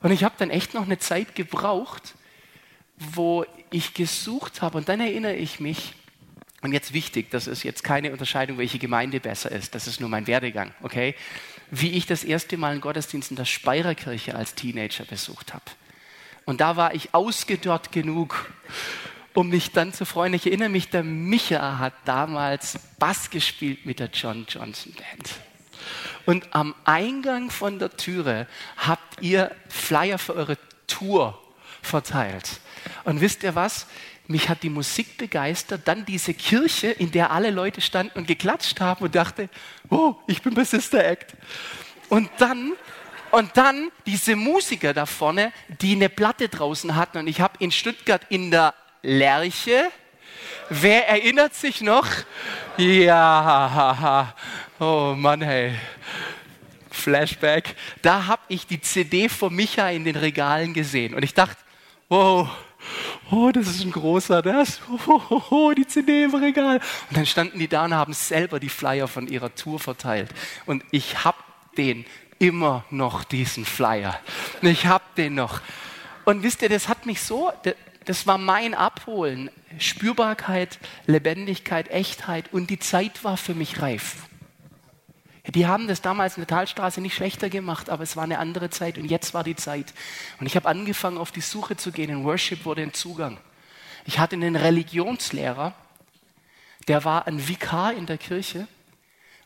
Und 0.00 0.10
ich 0.10 0.22
habe 0.22 0.34
dann 0.36 0.50
echt 0.50 0.74
noch 0.74 0.82
eine 0.82 0.98
Zeit 0.98 1.34
gebraucht, 1.34 2.14
wo 2.98 3.44
ich 3.70 3.94
gesucht 3.94 4.62
habe 4.62 4.78
und 4.78 4.88
dann 4.88 5.00
erinnere 5.00 5.34
ich 5.34 5.60
mich, 5.60 5.94
und 6.62 6.72
jetzt 6.72 6.92
wichtig, 6.92 7.30
das 7.30 7.46
ist 7.46 7.62
jetzt 7.62 7.84
keine 7.84 8.12
Unterscheidung, 8.12 8.58
welche 8.58 8.78
Gemeinde 8.78 9.20
besser 9.20 9.52
ist, 9.52 9.74
das 9.74 9.86
ist 9.86 10.00
nur 10.00 10.08
mein 10.08 10.26
Werdegang, 10.26 10.72
okay? 10.82 11.14
Wie 11.70 11.92
ich 11.92 12.06
das 12.06 12.24
erste 12.24 12.56
Mal 12.56 12.72
einen 12.72 12.80
Gottesdienst 12.80 13.30
in 13.30 13.36
der 13.36 13.44
Speirerkirche 13.44 14.34
als 14.34 14.54
Teenager 14.54 15.04
besucht 15.04 15.52
habe. 15.52 15.64
Und 16.44 16.60
da 16.60 16.76
war 16.76 16.94
ich 16.94 17.12
ausgedörrt 17.12 17.92
genug, 17.92 18.50
um 19.34 19.50
mich 19.50 19.72
dann 19.72 19.92
zu 19.92 20.06
freuen. 20.06 20.32
Ich 20.32 20.46
erinnere 20.46 20.68
mich, 20.68 20.88
der 20.88 21.02
Micha 21.02 21.78
hat 21.78 21.92
damals 22.04 22.78
Bass 22.98 23.30
gespielt 23.30 23.84
mit 23.84 23.98
der 23.98 24.08
John 24.12 24.46
Johnson 24.48 24.92
Band. 24.94 25.30
Und 26.24 26.54
am 26.54 26.74
Eingang 26.84 27.50
von 27.50 27.78
der 27.78 27.96
Türe 27.96 28.48
habt 28.76 29.22
ihr 29.22 29.54
Flyer 29.68 30.18
für 30.18 30.34
eure 30.34 30.58
Tour 30.86 31.40
verteilt. 31.86 32.60
Und 33.04 33.20
wisst 33.20 33.42
ihr 33.42 33.54
was? 33.54 33.86
Mich 34.28 34.48
hat 34.48 34.62
die 34.64 34.70
Musik 34.70 35.18
begeistert, 35.18 35.82
dann 35.86 36.04
diese 36.04 36.34
Kirche, 36.34 36.88
in 36.88 37.12
der 37.12 37.30
alle 37.30 37.50
Leute 37.50 37.80
standen 37.80 38.18
und 38.18 38.26
geklatscht 38.26 38.80
haben 38.80 39.04
und 39.04 39.14
dachte, 39.14 39.48
oh, 39.88 40.16
ich 40.26 40.42
bin 40.42 40.54
bei 40.54 40.64
Sister 40.64 41.04
Act. 41.04 41.34
Und 42.08 42.28
dann, 42.38 42.72
und 43.30 43.56
dann 43.56 43.90
diese 44.04 44.34
Musiker 44.34 44.92
da 44.92 45.06
vorne, 45.06 45.52
die 45.80 45.94
eine 45.94 46.08
Platte 46.08 46.48
draußen 46.48 46.96
hatten. 46.96 47.18
Und 47.18 47.28
ich 47.28 47.40
habe 47.40 47.54
in 47.60 47.70
Stuttgart 47.70 48.22
in 48.28 48.50
der 48.50 48.74
Lerche, 49.02 49.90
wer 50.70 51.08
erinnert 51.08 51.54
sich 51.54 51.80
noch? 51.80 52.08
Ja, 52.76 54.34
oh 54.80 55.14
Mann, 55.16 55.40
hey. 55.42 55.76
Flashback. 56.90 57.76
Da 58.02 58.26
habe 58.26 58.42
ich 58.48 58.66
die 58.66 58.80
CD 58.80 59.28
von 59.28 59.54
Micha 59.54 59.90
in 59.90 60.04
den 60.04 60.16
Regalen 60.16 60.74
gesehen. 60.74 61.14
Und 61.14 61.22
ich 61.22 61.34
dachte, 61.34 61.56
wow, 62.08 62.48
oh, 63.30 63.50
das 63.52 63.68
ist 63.68 63.82
ein 63.82 63.90
großer, 63.90 64.42
das, 64.42 64.80
oh, 65.06 65.20
oh, 65.30 65.42
oh, 65.50 65.72
die 65.72 65.86
CD 65.86 66.24
im 66.24 66.34
Regal. 66.34 66.80
Und 67.08 67.16
dann 67.16 67.26
standen 67.26 67.58
die 67.58 67.68
da 67.68 67.84
und 67.84 67.94
haben 67.94 68.12
selber 68.12 68.60
die 68.60 68.68
Flyer 68.68 69.08
von 69.08 69.26
ihrer 69.28 69.54
Tour 69.54 69.78
verteilt. 69.78 70.30
Und 70.66 70.84
ich 70.90 71.24
habe 71.24 71.38
den 71.76 72.04
immer 72.38 72.84
noch, 72.90 73.24
diesen 73.24 73.64
Flyer. 73.64 74.18
Ich 74.62 74.86
habe 74.86 75.04
den 75.16 75.34
noch. 75.34 75.60
Und 76.24 76.42
wisst 76.42 76.62
ihr, 76.62 76.68
das 76.68 76.88
hat 76.88 77.06
mich 77.06 77.22
so, 77.22 77.52
das 78.04 78.26
war 78.26 78.38
mein 78.38 78.74
Abholen. 78.74 79.50
Spürbarkeit, 79.78 80.78
Lebendigkeit, 81.06 81.90
Echtheit 81.90 82.52
und 82.52 82.70
die 82.70 82.78
Zeit 82.78 83.24
war 83.24 83.36
für 83.36 83.54
mich 83.54 83.82
reif. 83.82 84.16
Die 85.54 85.66
haben 85.66 85.86
das 85.86 86.02
damals 86.02 86.36
in 86.36 86.42
der 86.42 86.48
Talstraße 86.48 87.00
nicht 87.00 87.14
schlechter 87.14 87.48
gemacht, 87.48 87.88
aber 87.88 88.02
es 88.02 88.16
war 88.16 88.24
eine 88.24 88.38
andere 88.38 88.70
Zeit 88.70 88.98
und 88.98 89.04
jetzt 89.04 89.32
war 89.32 89.44
die 89.44 89.56
Zeit. 89.56 89.94
Und 90.40 90.46
ich 90.46 90.56
habe 90.56 90.68
angefangen, 90.68 91.18
auf 91.18 91.30
die 91.30 91.40
Suche 91.40 91.76
zu 91.76 91.92
gehen. 91.92 92.10
In 92.10 92.24
Worship 92.24 92.64
wurde 92.64 92.82
ein 92.82 92.94
Zugang. 92.94 93.38
Ich 94.06 94.18
hatte 94.18 94.36
einen 94.36 94.56
Religionslehrer, 94.56 95.74
der 96.88 97.04
war 97.04 97.26
ein 97.26 97.48
Vikar 97.48 97.92
in 97.94 98.06
der 98.06 98.18
Kirche 98.18 98.68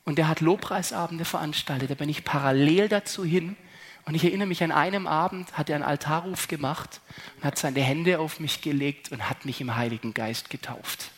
und 0.04 0.16
der 0.16 0.28
hat 0.28 0.40
Lobpreisabende 0.40 1.25
veranstaltet. 1.25 1.90
Da 1.90 1.95
bin 1.95 2.09
ich 2.09 2.25
parallel 2.25 2.88
dazu 2.88 3.25
hin 3.25 3.57
und 4.04 4.14
ich 4.14 4.25
erinnere 4.25 4.49
mich 4.49 4.62
an 4.62 4.73
einem 4.73 5.07
Abend, 5.07 5.57
hat 5.57 5.71
er 5.71 5.76
einen 5.76 5.85
Altarruf 5.85 6.49
gemacht 6.49 7.00
und 7.37 7.45
hat 7.45 7.59
seine 7.59 7.80
Hände 7.80 8.19
auf 8.19 8.40
mich 8.40 8.61
gelegt 8.61 9.12
und 9.12 9.28
hat 9.28 9.45
mich 9.45 9.61
im 9.61 9.76
Heiligen 9.76 10.14
Geist 10.14 10.50
getauft. 10.50 11.11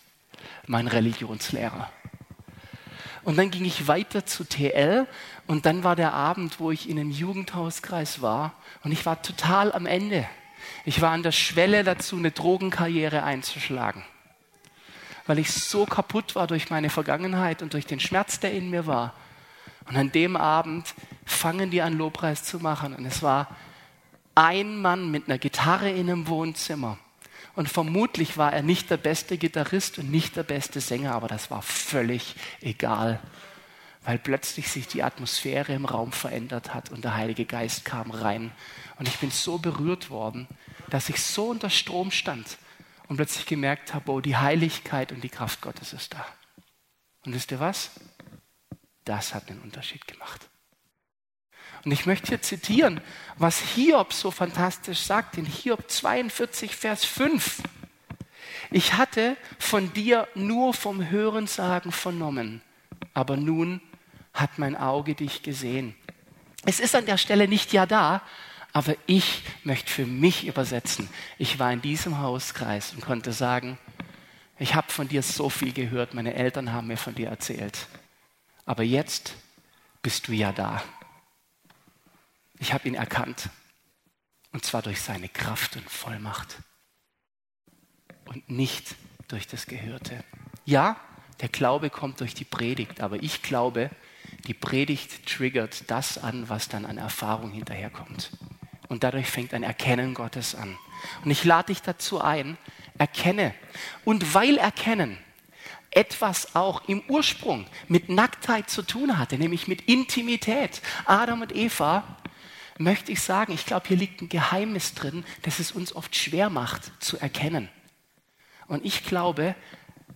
Mein 0.67 0.87
Religionslehrer. 0.87 1.91
Und 3.25 3.38
dann 3.38 3.50
ging 3.50 3.64
ich 3.64 3.87
weiter 3.87 4.26
zu 4.26 4.45
TL 4.45 5.07
und 5.47 5.64
dann 5.67 5.85
war 5.85 5.95
der 5.95 6.12
Abend, 6.12 6.59
wo 6.59 6.71
ich 6.71 6.88
in 6.88 6.99
einem 6.99 7.11
Jugendhauskreis 7.11 8.21
war 8.21 8.52
und 8.83 8.93
ich 8.93 9.07
war 9.07 9.23
total 9.23 9.73
am 9.73 9.87
Ende. 9.87 10.26
Ich 10.85 11.00
war 11.00 11.12
an 11.12 11.23
der 11.23 11.33
Schwelle 11.33 11.85
dazu, 11.85 12.17
eine 12.17 12.33
Drogenkarriere 12.33 13.23
einzuschlagen, 13.23 14.02
weil 15.26 15.38
ich 15.38 15.52
so 15.52 15.87
kaputt 15.87 16.35
war 16.35 16.49
durch 16.49 16.71
meine 16.71 16.91
Vergangenheit 16.91 17.62
und 17.62 17.75
durch 17.75 17.87
den 17.87 18.00
Schmerz, 18.00 18.41
der 18.41 18.52
in 18.52 18.71
mir 18.71 18.87
war. 18.87 19.14
Und 19.88 19.97
an 19.97 20.12
dem 20.12 20.37
Abend 20.37 20.95
fangen 21.25 21.71
die 21.71 21.83
an, 21.83 21.99
Lobpreis 21.99 22.45
zu 22.45 22.59
machen. 22.59 22.95
Und 22.95 23.05
es 23.05 23.23
war 23.23 23.49
ein 24.35 24.81
Mann 24.81 25.11
mit 25.11 25.29
einer 25.29 25.38
Gitarre 25.38 25.91
in 25.91 26.09
einem 26.09 26.29
Wohnzimmer 26.29 26.99
Und 27.55 27.69
vermutlich 27.69 28.39
war 28.39 28.53
er 28.53 28.63
nicht 28.63 28.91
der 28.91 28.97
beste 28.97 29.37
Gitarrist 29.37 29.99
und 29.99 30.11
nicht 30.11 30.37
der 30.37 30.43
beste 30.43 30.81
Sänger, 30.81 31.15
aber 31.15 31.29
das 31.29 31.51
war 31.51 31.63
völlig 31.63 32.35
egal, 32.61 33.21
weil 34.05 34.19
plötzlich 34.19 34.71
sich 34.71 34.89
die 34.89 35.03
Atmosphäre 35.03 35.75
im 35.75 35.85
Raum 35.85 36.13
verändert 36.13 36.73
hat 36.73 36.91
und 36.91 37.05
der 37.05 37.15
Heilige 37.15 37.45
Geist 37.45 37.85
kam 37.85 38.11
rein. 38.11 38.53
Und 38.99 39.07
ich 39.07 39.19
bin 39.19 39.31
so 39.31 39.59
berührt 39.59 40.09
worden, 40.09 40.49
dass 40.89 41.09
ich 41.09 41.21
so 41.23 41.51
unter 41.51 41.71
Strom 41.71 42.11
stand 42.11 42.59
und 43.09 43.17
plötzlich 43.17 43.47
gemerkt 43.47 43.93
habe, 43.93 44.11
oh, 44.11 44.21
die 44.21 44.37
Heiligkeit 44.37 45.13
und 45.13 45.23
die 45.23 45.29
Kraft 45.29 45.61
Gottes 45.61 45.93
ist 45.93 46.15
da. 46.15 46.27
Und 47.25 47.35
wisst 47.35 47.51
ihr 47.51 47.61
was? 47.61 47.91
Das 49.05 49.35
hat 49.35 49.51
einen 49.51 49.61
Unterschied 49.61 50.07
gemacht. 50.07 50.49
Und 51.85 51.93
ich 51.93 52.07
möchte 52.07 52.29
hier 52.29 52.43
zitieren, 52.43 53.01
was 53.37 53.59
Hiob 53.59 54.12
so 54.12 54.31
fantastisch 54.31 55.01
sagt, 55.01 55.37
in 55.37 55.45
Hiob 55.45 55.91
42, 55.91 56.77
Vers 56.77 57.05
5. 57.05 57.62
Ich 58.71 58.95
hatte 58.95 59.37
von 59.59 59.93
dir 59.93 60.29
nur 60.35 60.75
vom 60.75 61.11
Hörensagen 61.11 61.93
vernommen, 61.93 62.62
aber 63.15 63.37
nun 63.37 63.81
hat 64.33 64.59
mein 64.59 64.77
Auge 64.77 65.15
dich 65.15 65.43
gesehen. 65.43 65.95
Es 66.65 66.81
ist 66.81 66.95
an 66.95 67.07
der 67.07 67.19
Stelle 67.19 67.49
nicht 67.49 67.73
ja 67.73 67.87
da, 67.87 68.23
aber 68.73 68.95
ich 69.07 69.43
möchte 69.65 69.93
für 69.93 70.07
mich 70.07 70.47
übersetzen. 70.47 71.09
Ich 71.37 71.59
war 71.59 71.73
in 71.73 71.83
diesem 71.83 72.19
Hauskreis 72.19 72.93
und 72.93 73.03
konnte 73.03 73.33
sagen, 73.33 73.79
ich 74.59 74.75
habe 74.75 74.91
von 74.93 75.09
dir 75.09 75.23
so 75.23 75.51
viel 75.51 75.73
gehört, 75.73 76.15
meine 76.15 76.35
Eltern 76.35 76.73
haben 76.73 76.87
mir 76.87 76.97
von 76.97 77.15
dir 77.15 77.29
erzählt. 77.29 77.89
Aber 78.65 78.85
jetzt 78.85 79.35
bist 80.03 80.29
du 80.29 80.33
ja 80.33 80.53
da. 80.53 80.83
Ich 82.62 82.73
habe 82.73 82.87
ihn 82.87 82.95
erkannt. 82.95 83.49
Und 84.52 84.64
zwar 84.64 84.83
durch 84.83 85.02
seine 85.02 85.28
Kraft 85.28 85.75
und 85.75 85.90
Vollmacht. 85.90 86.59
Und 88.26 88.49
nicht 88.49 88.95
durch 89.26 89.49
das 89.49 89.66
Gehörte. 89.66 90.23
Ja, 90.64 90.97
der 91.40 91.49
Glaube 91.49 91.90
kommt 91.90 92.21
durch 92.21 92.35
die 92.35 92.45
Predigt, 92.45 93.00
aber 93.00 93.21
ich 93.21 93.42
glaube, 93.42 93.90
die 94.47 94.54
Predigt 94.54 95.26
triggert 95.26 95.90
das 95.90 96.19
an, 96.19 96.49
was 96.49 96.69
dann 96.69 96.87
an 96.87 96.99
Erfahrung 96.99 97.50
hinterherkommt. 97.50 98.31
Und 98.87 99.02
dadurch 99.02 99.26
fängt 99.26 99.54
ein 99.54 99.64
Erkennen 99.64 100.14
Gottes 100.14 100.54
an. 100.54 100.78
Und 101.25 101.33
ich 101.33 101.42
lade 101.42 101.73
dich 101.73 101.83
dazu 101.83 102.21
ein, 102.21 102.57
erkenne. 102.97 103.57
Und 104.04 104.35
weil 104.35 104.57
Erkennen 104.57 105.19
etwas 105.90 106.54
auch 106.54 106.88
im 106.88 107.02
Ursprung 107.09 107.66
mit 107.88 108.09
Nacktheit 108.09 108.71
zu 108.71 108.83
tun 108.83 109.19
hatte, 109.19 109.37
nämlich 109.37 109.66
mit 109.66 109.83
Intimität. 109.83 110.81
Adam 111.07 111.42
und 111.42 111.54
Eva 111.54 112.12
möchte 112.83 113.12
ich 113.12 113.21
sagen, 113.21 113.53
ich 113.53 113.67
glaube, 113.67 113.89
hier 113.89 113.97
liegt 113.97 114.23
ein 114.23 114.29
Geheimnis 114.29 114.95
drin, 114.95 115.25
das 115.43 115.59
es 115.59 115.73
uns 115.73 115.95
oft 115.95 116.15
schwer 116.15 116.51
macht 116.51 116.93
zu 117.03 117.19
erkennen. 117.19 117.69
Und 118.67 118.85
ich 118.85 119.05
glaube, 119.05 119.55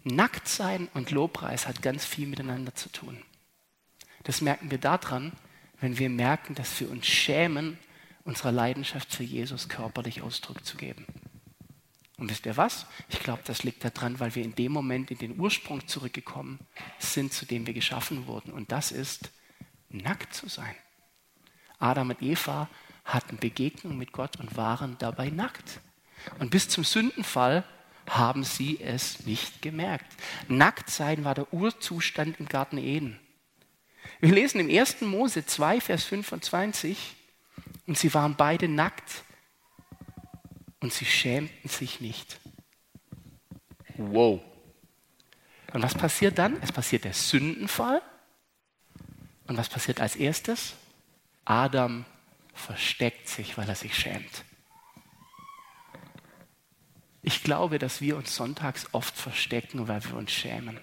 Nacktsein 0.04 0.88
und 0.94 1.10
Lobpreis 1.10 1.66
hat 1.66 1.82
ganz 1.82 2.04
viel 2.04 2.26
miteinander 2.26 2.74
zu 2.74 2.88
tun. 2.90 3.22
Das 4.24 4.40
merken 4.40 4.70
wir 4.70 4.78
daran, 4.78 5.32
wenn 5.80 5.98
wir 5.98 6.08
merken, 6.08 6.54
dass 6.54 6.78
wir 6.80 6.90
uns 6.90 7.06
schämen, 7.06 7.78
unserer 8.24 8.52
Leidenschaft 8.52 9.14
für 9.14 9.22
Jesus 9.22 9.68
körperlich 9.68 10.22
Ausdruck 10.22 10.64
zu 10.64 10.76
geben. 10.76 11.06
Und 12.18 12.30
wisst 12.30 12.46
ihr 12.46 12.56
was? 12.56 12.86
Ich 13.08 13.20
glaube, 13.20 13.42
das 13.44 13.62
liegt 13.62 13.84
daran, 13.84 14.18
weil 14.20 14.34
wir 14.34 14.42
in 14.42 14.54
dem 14.54 14.72
Moment 14.72 15.10
in 15.10 15.18
den 15.18 15.38
Ursprung 15.38 15.86
zurückgekommen 15.86 16.58
sind, 16.98 17.32
zu 17.32 17.44
dem 17.44 17.66
wir 17.66 17.74
geschaffen 17.74 18.26
wurden. 18.26 18.52
Und 18.52 18.72
das 18.72 18.90
ist, 18.90 19.30
nackt 19.90 20.34
zu 20.34 20.48
sein. 20.48 20.74
Adam 21.78 22.10
und 22.10 22.22
Eva 22.22 22.68
hatten 23.04 23.36
Begegnung 23.36 23.96
mit 23.96 24.12
Gott 24.12 24.38
und 24.38 24.56
waren 24.56 24.96
dabei 24.98 25.30
nackt. 25.30 25.80
Und 26.38 26.50
bis 26.50 26.68
zum 26.68 26.84
Sündenfall 26.84 27.64
haben 28.08 28.44
sie 28.44 28.80
es 28.80 29.26
nicht 29.26 29.62
gemerkt. 29.62 30.06
Nacktsein 30.48 31.24
war 31.24 31.34
der 31.34 31.52
Urzustand 31.52 32.38
im 32.40 32.46
Garten 32.48 32.78
Eden. 32.78 33.18
Wir 34.20 34.32
lesen 34.32 34.60
im 34.60 34.70
1. 34.70 35.02
Mose 35.02 35.44
2, 35.44 35.80
Vers 35.80 36.04
25, 36.04 37.16
und 37.86 37.98
sie 37.98 38.12
waren 38.14 38.34
beide 38.36 38.68
nackt 38.68 39.24
und 40.80 40.92
sie 40.92 41.04
schämten 41.04 41.68
sich 41.68 42.00
nicht. 42.00 42.38
Wow. 43.96 44.40
Und 45.72 45.82
was 45.82 45.94
passiert 45.94 46.38
dann? 46.38 46.60
Es 46.62 46.72
passiert 46.72 47.04
der 47.04 47.12
Sündenfall. 47.12 48.02
Und 49.46 49.56
was 49.56 49.68
passiert 49.68 50.00
als 50.00 50.16
erstes? 50.16 50.74
Adam 51.46 52.04
versteckt 52.52 53.28
sich, 53.28 53.56
weil 53.56 53.68
er 53.68 53.74
sich 53.74 53.96
schämt. 53.96 54.44
Ich 57.22 57.42
glaube, 57.42 57.78
dass 57.78 58.00
wir 58.00 58.16
uns 58.16 58.36
sonntags 58.36 58.86
oft 58.92 59.16
verstecken, 59.16 59.88
weil 59.88 60.04
wir 60.04 60.16
uns 60.16 60.30
schämen. 60.30 60.78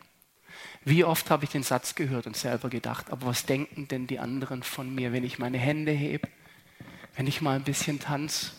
Wie 0.85 1.03
oft 1.03 1.29
habe 1.29 1.45
ich 1.45 1.51
den 1.51 1.63
Satz 1.63 1.95
gehört 1.95 2.27
und 2.27 2.35
selber 2.35 2.69
gedacht, 2.69 3.11
aber 3.11 3.27
was 3.27 3.45
denken 3.45 3.87
denn 3.87 4.07
die 4.07 4.19
anderen 4.19 4.63
von 4.63 4.93
mir, 4.93 5.13
wenn 5.13 5.23
ich 5.23 5.39
meine 5.39 5.57
Hände 5.57 5.91
hebe, 5.91 6.27
wenn 7.15 7.27
ich 7.27 7.41
mal 7.41 7.55
ein 7.55 7.63
bisschen 7.63 7.99
tanze? 7.99 8.51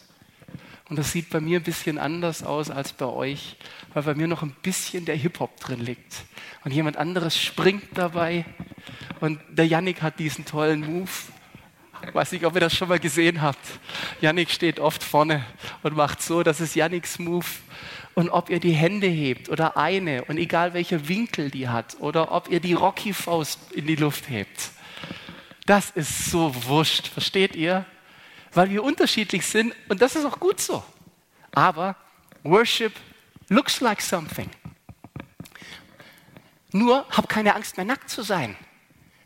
Und 0.89 0.99
das 0.99 1.13
sieht 1.13 1.31
bei 1.31 1.41
mir 1.41 1.61
ein 1.61 1.65
bisschen 1.65 1.99
anders 1.99 2.43
aus 2.43 2.71
als 2.71 2.93
bei 2.93 3.07
euch, 3.07 3.57
weil 3.95 4.03
bei 4.03 4.15
mir 4.15 4.27
noch 4.27 4.43
ein 4.43 4.55
bisschen 4.63 5.07
der 5.07 5.17
Hip-Hop 5.17 5.59
drin 5.59 5.81
liegt. 5.81 6.25
Und 6.65 6.73
jemand 6.73 6.99
anderes 6.99 7.39
springt 7.39 7.89
dabei. 7.95 8.45
Und 9.21 9.41
der 9.51 9.67
Yannick 9.67 10.03
hat 10.03 10.19
diesen 10.19 10.45
tollen 10.45 10.81
Move. 10.81 11.11
Ich 12.07 12.15
weiß 12.15 12.33
nicht, 12.33 12.45
ob 12.45 12.55
ihr 12.55 12.61
das 12.61 12.75
schon 12.75 12.89
mal 12.89 12.99
gesehen 12.99 13.41
habt. 13.41 13.59
Yannick 14.21 14.51
steht 14.51 14.81
oft 14.81 15.03
vorne 15.03 15.45
und 15.83 15.97
macht 15.97 16.23
so, 16.23 16.43
das 16.43 16.61
ist 16.61 16.75
Yannicks 16.75 17.19
Move. 17.19 17.47
Und 18.15 18.31
ob 18.31 18.51
ihr 18.51 18.61
die 18.61 18.73
Hände 18.73 19.07
hebt 19.07 19.49
oder 19.49 19.77
eine 19.77 20.25
und 20.25 20.39
egal 20.39 20.75
welcher 20.75 21.09
Winkel 21.09 21.51
die 21.51 21.69
hat 21.69 21.97
oder 21.99 22.31
ob 22.33 22.49
ihr 22.49 22.61
die 22.61 22.75
Rocky-Faust 22.75 23.73
in 23.73 23.87
die 23.87 23.97
Luft 23.97 24.29
hebt. 24.29 24.71
Das 25.67 25.91
ist 25.91 26.31
so 26.31 26.55
wurscht, 26.67 27.09
versteht 27.09 27.57
ihr? 27.57 27.85
Weil 28.53 28.71
wir 28.71 28.85
unterschiedlich 28.85 29.47
sind 29.47 29.75
und 29.89 30.01
das 30.01 30.15
ist 30.15 30.25
auch 30.25 30.39
gut 30.39 30.61
so. 30.61 30.85
Aber 31.53 31.97
Worship 32.45 32.93
looks 33.49 33.81
like 33.81 34.01
something. 34.01 34.51
Nur 36.71 37.07
hab 37.11 37.29
keine 37.29 37.55
Angst 37.55 37.77
mehr 37.77 37.87
nackt 37.87 38.11
zu 38.11 38.23
sein. 38.23 38.57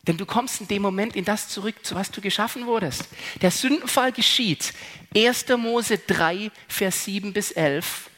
Denn 0.08 0.16
du 0.16 0.24
kommst 0.24 0.62
in 0.62 0.68
dem 0.68 0.80
Moment 0.80 1.14
in 1.14 1.26
das 1.26 1.50
zurück, 1.50 1.84
zu 1.84 1.94
was 1.94 2.10
du 2.10 2.22
geschaffen 2.22 2.66
wurdest. 2.66 3.04
Der 3.42 3.50
Sündenfall 3.50 4.10
geschieht. 4.10 4.72
1. 5.14 5.46
Mose 5.58 5.98
3, 5.98 6.50
Vers 6.66 7.04
7 7.04 7.34
bis 7.34 7.50
11. 7.50 8.08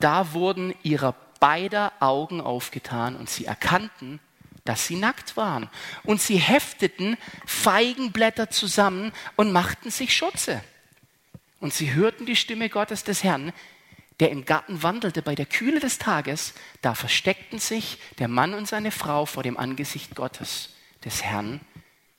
Da 0.00 0.32
wurden 0.32 0.74
ihrer 0.82 1.14
beider 1.40 1.92
Augen 2.00 2.40
aufgetan 2.40 3.14
und 3.14 3.28
sie 3.28 3.44
erkannten, 3.44 4.20
dass 4.64 4.86
sie 4.86 4.96
nackt 4.96 5.36
waren. 5.36 5.68
Und 6.02 6.22
sie 6.22 6.38
hefteten 6.38 7.18
Feigenblätter 7.44 8.48
zusammen 8.48 9.12
und 9.36 9.52
machten 9.52 9.90
sich 9.90 10.16
Schutze. 10.16 10.64
Und 11.60 11.74
sie 11.74 11.92
hörten 11.92 12.24
die 12.24 12.36
Stimme 12.36 12.70
Gottes 12.70 13.04
des 13.04 13.22
Herrn, 13.22 13.52
der 14.18 14.30
im 14.30 14.46
Garten 14.46 14.82
wandelte 14.82 15.20
bei 15.20 15.34
der 15.34 15.44
Kühle 15.44 15.80
des 15.80 15.98
Tages. 15.98 16.54
Da 16.80 16.94
versteckten 16.94 17.58
sich 17.58 17.98
der 18.18 18.28
Mann 18.28 18.54
und 18.54 18.66
seine 18.66 18.90
Frau 18.90 19.26
vor 19.26 19.42
dem 19.42 19.58
Angesicht 19.58 20.14
Gottes 20.14 20.73
des 21.04 21.22
Herrn 21.22 21.60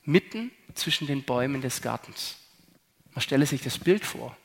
mitten 0.04 0.52
zwischen 0.74 1.08
den 1.08 1.24
Bäumen 1.24 1.62
des 1.62 1.82
Gartens. 1.82 2.38
Man 3.14 3.22
stelle 3.22 3.46
sich 3.46 3.62
das 3.62 3.80
Bild 3.80 4.06
vor. 4.06 4.38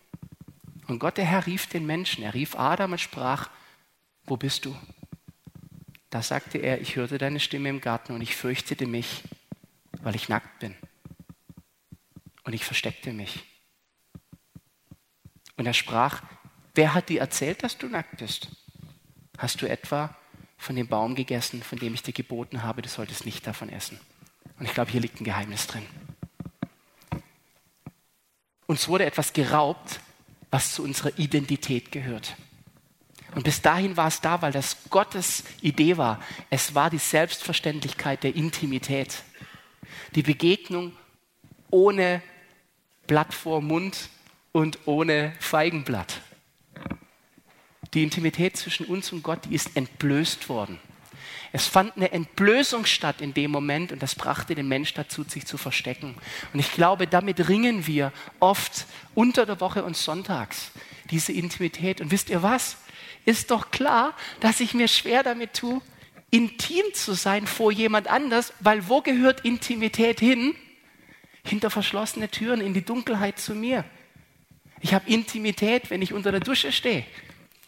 Und 0.87 0.98
Gott, 0.98 1.18
der 1.18 1.24
Herr, 1.24 1.46
rief 1.46 1.66
den 1.66 1.87
Menschen, 1.87 2.24
er 2.24 2.35
rief 2.35 2.57
Adam 2.57 2.92
und 2.92 3.00
sprach, 3.00 3.50
wo 4.24 4.37
bist 4.37 4.64
du? 4.64 4.76
Da 6.09 6.22
sagte 6.22 6.59
er, 6.59 6.81
ich 6.81 6.96
hörte 6.96 7.18
deine 7.18 7.40
Stimme 7.40 7.68
im 7.68 7.81
Garten 7.81 8.12
und 8.12 8.20
ich 8.20 8.35
fürchtete 8.35 8.87
mich, 8.87 9.22
weil 10.03 10.16
ich 10.16 10.29
nackt 10.29 10.59
bin. 10.59 10.74
Und 12.44 12.53
ich 12.53 12.64
versteckte 12.64 13.12
mich. 13.12 13.44
Und 15.57 15.66
er 15.66 15.74
sprach, 15.74 16.22
wer 16.74 16.94
hat 16.94 17.09
dir 17.09 17.20
erzählt, 17.20 17.62
dass 17.62 17.79
du 17.79 17.88
nackt 17.88 18.16
bist? 18.16 18.48
Hast 19.38 19.62
du 19.62 19.68
etwa 19.68 20.16
von 20.59 20.74
dem 20.74 20.88
Baum 20.88 21.14
gegessen, 21.14 21.62
von 21.62 21.79
dem 21.79 21.94
ich 21.94 22.03
dir 22.03 22.12
geboten 22.12 22.62
habe, 22.62 22.83
du 22.83 22.88
solltest 22.88 23.24
nicht 23.24 23.46
davon 23.46 23.68
essen? 23.68 24.00
Und 24.61 24.66
ich 24.66 24.75
glaube, 24.75 24.90
hier 24.90 25.01
liegt 25.01 25.20
ein 25.20 25.25
Geheimnis 25.25 25.66
drin. 25.66 25.87
Uns 28.66 28.87
wurde 28.88 29.07
etwas 29.07 29.33
geraubt, 29.33 30.01
was 30.51 30.75
zu 30.75 30.85
unserer 30.85 31.18
Identität 31.18 31.90
gehört. 31.90 32.37
Und 33.35 33.44
bis 33.44 33.62
dahin 33.62 33.96
war 33.96 34.09
es 34.09 34.20
da, 34.20 34.42
weil 34.42 34.53
das 34.53 34.77
Gottes 34.90 35.44
Idee 35.62 35.96
war. 35.96 36.20
Es 36.51 36.75
war 36.75 36.90
die 36.90 36.99
Selbstverständlichkeit 36.99 38.23
der 38.23 38.37
Intimität. 38.37 39.23
Die 40.14 40.23
Begegnung 40.23 40.92
ohne 41.70 42.23
Blatt 43.07 43.33
vor 43.33 43.62
Mund 43.62 44.11
und 44.53 44.79
ohne 44.85 45.33
Feigenblatt. 45.40 46.20
Die 47.94 48.03
Intimität 48.03 48.57
zwischen 48.59 48.87
uns 48.87 49.11
und 49.11 49.23
Gott, 49.23 49.46
die 49.46 49.55
ist 49.55 49.75
entblößt 49.75 50.49
worden. 50.49 50.79
Es 51.52 51.66
fand 51.66 51.96
eine 51.96 52.12
Entblößung 52.12 52.87
statt 52.87 53.20
in 53.20 53.35
dem 53.35 53.50
Moment 53.50 53.92
und 53.92 54.02
das 54.02 54.14
brachte 54.14 54.54
den 54.54 54.68
Mensch 54.68 54.94
dazu, 54.94 55.24
sich 55.24 55.46
zu 55.46 55.59
verstecken. 55.59 56.14
Und 56.52 56.61
ich 56.61 56.72
glaube, 56.72 57.06
damit 57.06 57.48
ringen 57.48 57.87
wir 57.87 58.12
oft 58.38 58.87
unter 59.14 59.46
der 59.46 59.61
Woche 59.61 59.85
und 59.85 59.96
sonntags 59.96 60.70
diese 61.11 61.33
Intimität. 61.33 62.00
Und 62.00 62.11
wisst 62.11 62.30
ihr 62.30 62.42
was? 62.42 62.76
ist 63.24 63.50
doch 63.50 63.70
klar, 63.70 64.14
dass 64.40 64.61
ich 64.61 64.74
mir 64.74 64.88
schwer 64.88 65.22
damit 65.22 65.54
tue, 65.54 65.80
intim 66.30 66.85
zu 66.94 67.14
sein 67.14 67.46
vor 67.46 67.72
jemand 67.72 68.09
anders, 68.09 68.52
weil 68.61 68.88
wo 68.88 69.02
gehört 69.02 69.44
Intimität 69.44 70.20
hin? 70.20 70.54
Hinter 71.44 71.70
verschlossene 71.70 72.28
Türen 72.28 72.61
in 72.61 72.74
die 72.74 72.85
Dunkelheit 72.85 73.38
zu 73.38 73.54
mir. 73.54 73.85
Ich 74.80 74.94
habe 74.94 75.11
Intimität, 75.11 75.90
wenn 75.90 76.02
ich 76.02 76.12
unter 76.12 76.30
der 76.30 76.40
Dusche 76.40 76.72
stehe. 76.72 77.04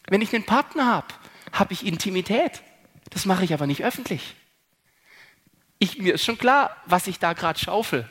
Wenn 0.08 0.20
ich 0.20 0.34
einen 0.34 0.44
Partner 0.44 0.86
habe, 0.86 1.08
habe 1.52 1.72
ich 1.72 1.86
Intimität. 1.86 2.62
Das 3.12 3.26
mache 3.26 3.44
ich 3.44 3.52
aber 3.52 3.66
nicht 3.66 3.84
öffentlich. 3.84 4.34
Ich, 5.78 5.98
mir 5.98 6.14
ist 6.14 6.24
schon 6.24 6.38
klar, 6.38 6.76
was 6.86 7.06
ich 7.06 7.18
da 7.18 7.32
gerade 7.32 7.58
schaufel. 7.58 8.08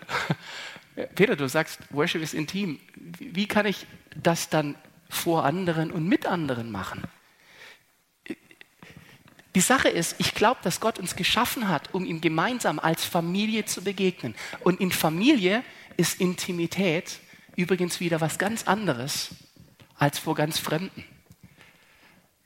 Peter, 1.16 1.36
du 1.36 1.48
sagst, 1.48 1.80
Worship 1.92 2.22
ist 2.22 2.34
intim. 2.34 2.80
Wie 2.96 3.48
kann 3.48 3.66
ich 3.66 3.86
das 4.16 4.50
dann 4.50 4.76
vor 5.10 5.46
anderen 5.46 5.92
und 5.92 6.08
mit 6.08 6.26
anderen 6.26 6.72
machen? 6.72 7.04
Die 9.56 9.62
Sache 9.62 9.90
ist, 9.90 10.16
ich 10.18 10.34
glaube, 10.34 10.62
dass 10.64 10.80
Gott 10.80 10.98
uns 10.98 11.16
geschaffen 11.16 11.68
hat, 11.68 11.94
um 11.94 12.06
ihm 12.06 12.22
gemeinsam 12.22 12.80
als 12.80 13.04
Familie 13.04 13.66
zu 13.66 13.84
begegnen. 13.84 14.36
Und 14.62 14.80
in 14.80 14.92
Familie 14.92 15.64
ist 15.98 16.22
Intimität 16.22 17.20
übrigens 17.58 18.00
wieder 18.00 18.22
was 18.22 18.38
ganz 18.38 18.64
anderes 18.64 19.30
als 19.96 20.20
vor 20.20 20.36
ganz 20.36 20.58
Fremden. 20.58 21.04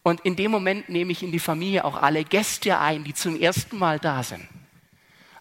Und 0.05 0.21
in 0.21 0.35
dem 0.35 0.51
Moment 0.51 0.87
nehme 0.87 1.11
ich 1.11 1.23
in 1.23 1.31
die 1.31 1.39
Familie 1.39 1.83
auch 1.83 1.99
alle 1.99 2.23
Gäste 2.23 2.77
ein, 2.77 3.03
die 3.03 3.15
zum 3.15 3.41
ersten 3.41 3.79
Mal 3.79 3.97
da 3.97 4.21
sind. 4.21 4.47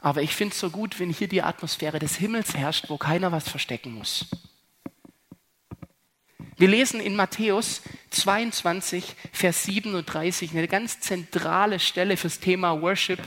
Aber 0.01 0.23
ich 0.23 0.35
finde 0.35 0.55
es 0.55 0.59
so 0.59 0.71
gut, 0.71 0.99
wenn 0.99 1.11
hier 1.11 1.29
die 1.29 1.43
Atmosphäre 1.43 1.99
des 1.99 2.17
Himmels 2.17 2.57
herrscht, 2.57 2.89
wo 2.89 2.97
keiner 2.97 3.31
was 3.31 3.47
verstecken 3.47 3.93
muss. 3.93 4.25
Wir 6.57 6.69
lesen 6.69 6.99
in 6.99 7.15
Matthäus 7.15 7.83
22, 8.09 9.15
Vers 9.33 9.65
37, 9.65 10.53
eine 10.53 10.67
ganz 10.67 10.99
zentrale 10.99 11.79
Stelle 11.79 12.17
fürs 12.17 12.41
Thema 12.41 12.81
Worship. 12.81 13.21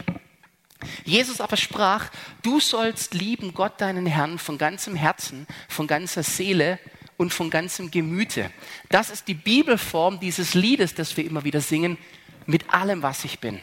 Jesus 1.05 1.39
aber 1.39 1.57
sprach, 1.57 2.09
du 2.41 2.59
sollst 2.59 3.13
lieben 3.13 3.53
Gott 3.53 3.79
deinen 3.79 4.07
Herrn 4.07 4.39
von 4.39 4.57
ganzem 4.57 4.95
Herzen, 4.95 5.45
von 5.69 5.85
ganzer 5.85 6.23
Seele 6.23 6.79
und 7.17 7.33
von 7.33 7.49
ganzem 7.49 7.91
Gemüte. 7.91 8.51
Das 8.89 9.09
ist 9.09 9.27
die 9.27 9.33
Bibelform 9.33 10.19
dieses 10.19 10.53
Liedes, 10.53 10.95
das 10.95 11.17
wir 11.17 11.25
immer 11.25 11.43
wieder 11.43 11.61
singen, 11.61 11.97
mit 12.45 12.73
allem, 12.73 13.01
was 13.01 13.25
ich 13.25 13.39
bin. 13.39 13.59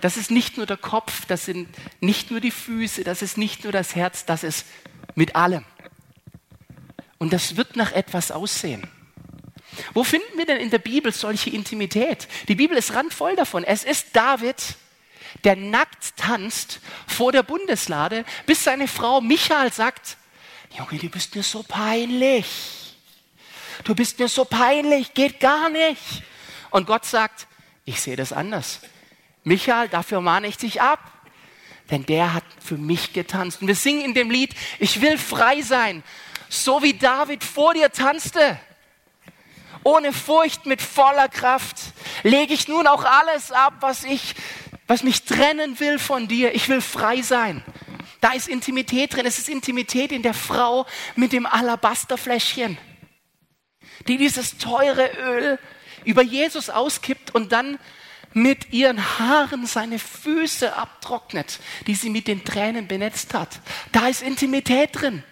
Das 0.00 0.16
ist 0.16 0.30
nicht 0.30 0.56
nur 0.56 0.66
der 0.66 0.76
Kopf, 0.76 1.26
das 1.26 1.44
sind 1.44 1.68
nicht 2.00 2.30
nur 2.30 2.40
die 2.40 2.50
Füße, 2.50 3.04
das 3.04 3.22
ist 3.22 3.36
nicht 3.36 3.64
nur 3.64 3.72
das 3.72 3.94
Herz, 3.94 4.24
das 4.24 4.42
ist 4.42 4.66
mit 5.14 5.36
allem. 5.36 5.64
Und 7.18 7.32
das 7.32 7.56
wird 7.56 7.76
nach 7.76 7.92
etwas 7.92 8.30
aussehen. 8.30 8.88
Wo 9.94 10.04
finden 10.04 10.36
wir 10.36 10.46
denn 10.46 10.58
in 10.58 10.70
der 10.70 10.78
Bibel 10.78 11.12
solche 11.12 11.50
Intimität? 11.50 12.28
Die 12.48 12.54
Bibel 12.54 12.76
ist 12.76 12.94
randvoll 12.94 13.36
davon. 13.36 13.64
Es 13.64 13.84
ist 13.84 14.08
David, 14.14 14.76
der 15.44 15.56
nackt 15.56 16.16
tanzt 16.16 16.80
vor 17.06 17.32
der 17.32 17.42
Bundeslade, 17.42 18.24
bis 18.46 18.64
seine 18.64 18.88
Frau 18.88 19.20
Michael 19.20 19.72
sagt, 19.72 20.16
Junge, 20.76 20.98
du 20.98 21.08
bist 21.08 21.34
mir 21.34 21.42
so 21.42 21.62
peinlich. 21.62 22.46
Du 23.84 23.94
bist 23.94 24.18
mir 24.18 24.28
so 24.28 24.44
peinlich, 24.44 25.14
geht 25.14 25.40
gar 25.40 25.68
nicht. 25.68 26.22
Und 26.70 26.86
Gott 26.86 27.04
sagt, 27.04 27.46
ich 27.84 28.00
sehe 28.00 28.16
das 28.16 28.32
anders. 28.32 28.80
Michael, 29.44 29.88
dafür 29.88 30.20
mahne 30.20 30.46
ich 30.46 30.56
dich 30.56 30.80
ab. 30.80 31.00
Denn 31.90 32.06
der 32.06 32.32
hat 32.32 32.44
für 32.60 32.78
mich 32.78 33.12
getanzt. 33.12 33.60
Und 33.60 33.68
wir 33.68 33.74
singen 33.74 34.02
in 34.02 34.14
dem 34.14 34.30
Lied, 34.30 34.54
ich 34.78 35.00
will 35.00 35.18
frei 35.18 35.62
sein 35.62 36.02
so 36.52 36.82
wie 36.82 36.94
David 36.94 37.42
vor 37.42 37.74
dir 37.74 37.90
tanzte. 37.90 38.58
Ohne 39.84 40.12
Furcht, 40.12 40.66
mit 40.66 40.80
voller 40.80 41.28
Kraft 41.28 41.76
lege 42.22 42.54
ich 42.54 42.68
nun 42.68 42.86
auch 42.86 43.04
alles 43.04 43.50
ab, 43.50 43.74
was 43.80 44.04
ich, 44.04 44.34
was 44.86 45.02
mich 45.02 45.24
trennen 45.24 45.80
will 45.80 45.98
von 45.98 46.28
dir. 46.28 46.54
Ich 46.54 46.68
will 46.68 46.80
frei 46.80 47.22
sein. 47.22 47.64
Da 48.22 48.34
ist 48.34 48.46
Intimität 48.46 49.14
drin. 49.14 49.26
Es 49.26 49.38
ist 49.38 49.48
Intimität 49.48 50.12
in 50.12 50.22
der 50.22 50.32
Frau 50.32 50.86
mit 51.16 51.32
dem 51.32 51.44
Alabasterfläschchen, 51.44 52.78
die 54.06 54.16
dieses 54.16 54.58
teure 54.58 55.10
Öl 55.18 55.58
über 56.04 56.22
Jesus 56.22 56.70
auskippt 56.70 57.34
und 57.34 57.50
dann 57.50 57.80
mit 58.32 58.72
ihren 58.72 59.18
Haaren 59.18 59.66
seine 59.66 59.98
Füße 59.98 60.76
abtrocknet, 60.76 61.58
die 61.88 61.96
sie 61.96 62.10
mit 62.10 62.28
den 62.28 62.44
Tränen 62.44 62.86
benetzt 62.86 63.34
hat. 63.34 63.58
Da 63.90 64.06
ist 64.06 64.22
Intimität 64.22 64.90
drin. 64.92 65.24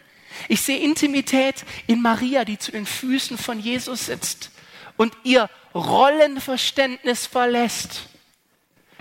Ich 0.48 0.62
sehe 0.62 0.80
Intimität 0.80 1.64
in 1.86 2.02
Maria, 2.02 2.44
die 2.44 2.58
zu 2.58 2.72
den 2.72 2.86
Füßen 2.86 3.38
von 3.38 3.60
Jesus 3.60 4.06
sitzt 4.06 4.50
und 4.96 5.16
ihr 5.22 5.48
Rollenverständnis 5.76 7.28
verlässt. 7.28 8.08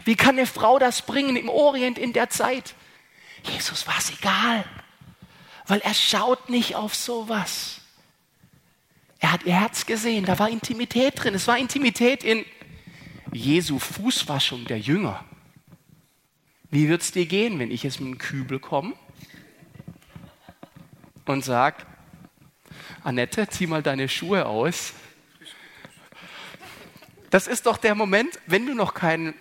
Wie 0.06 0.16
kann 0.16 0.38
eine 0.38 0.46
Frau 0.46 0.78
das 0.78 1.02
bringen 1.02 1.36
im 1.36 1.50
Orient 1.50 1.98
in 1.98 2.14
der 2.14 2.30
Zeit? 2.30 2.76
Jesus 3.44 3.88
war 3.88 3.98
es 3.98 4.12
egal, 4.12 4.66
weil 5.68 5.80
er 5.80 5.94
schaut 5.94 6.50
nicht 6.50 6.76
auf 6.76 6.96
sowas. 6.96 7.82
Er 9.20 9.32
hat 9.32 9.44
ihr 9.44 9.54
Herz 9.54 9.86
gesehen, 9.86 10.26
da 10.26 10.40
war 10.40 10.50
Intimität 10.50 11.24
drin. 11.24 11.36
Es 11.36 11.48
war 11.48 11.58
Intimität 11.58 12.24
in 12.24 12.46
Jesu 13.34 13.80
Fußwaschung 13.80 14.66
der 14.66 14.80
Jünger. 14.80 15.24
Wie 16.72 16.88
wird 16.88 17.02
es 17.02 17.12
dir 17.12 17.26
gehen, 17.26 17.60
wenn 17.60 17.72
ich 17.72 17.84
jetzt 17.84 18.00
mit 18.00 18.10
dem 18.10 18.18
Kübel 18.18 18.60
komme 18.60 18.94
und 21.26 21.44
sag, 21.44 21.86
Annette, 23.04 23.48
zieh 23.50 23.68
mal 23.68 23.84
deine 23.84 24.10
Schuhe 24.10 24.46
aus. 24.46 24.94
Das 27.30 27.48
ist 27.48 27.66
doch 27.66 27.78
der 27.78 27.96
Moment, 27.96 28.40
wenn 28.48 28.66
du 28.66 28.74
noch 28.74 28.94
keinen 28.94 29.34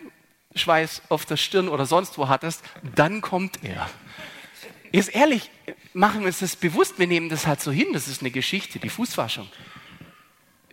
Schweiß 0.59 1.03
auf 1.09 1.25
der 1.25 1.37
Stirn 1.37 1.69
oder 1.69 1.87
sonst 1.87 2.19
wo 2.19 2.29
hattest, 2.29 2.63
dann 2.95 3.21
kommt 3.21 3.65
er. 3.65 3.89
Jetzt 4.93 5.15
ehrlich, 5.15 5.51
machen 5.93 6.21
wir 6.21 6.29
uns 6.29 6.39
das 6.41 6.57
bewusst, 6.57 6.99
wir 6.99 7.07
nehmen 7.07 7.29
das 7.29 7.47
halt 7.47 7.61
so 7.61 7.71
hin, 7.71 7.89
das 7.93 8.09
ist 8.09 8.23
eine 8.23 8.31
Geschichte, 8.31 8.79
die 8.79 8.89
Fußwaschung. 8.89 9.49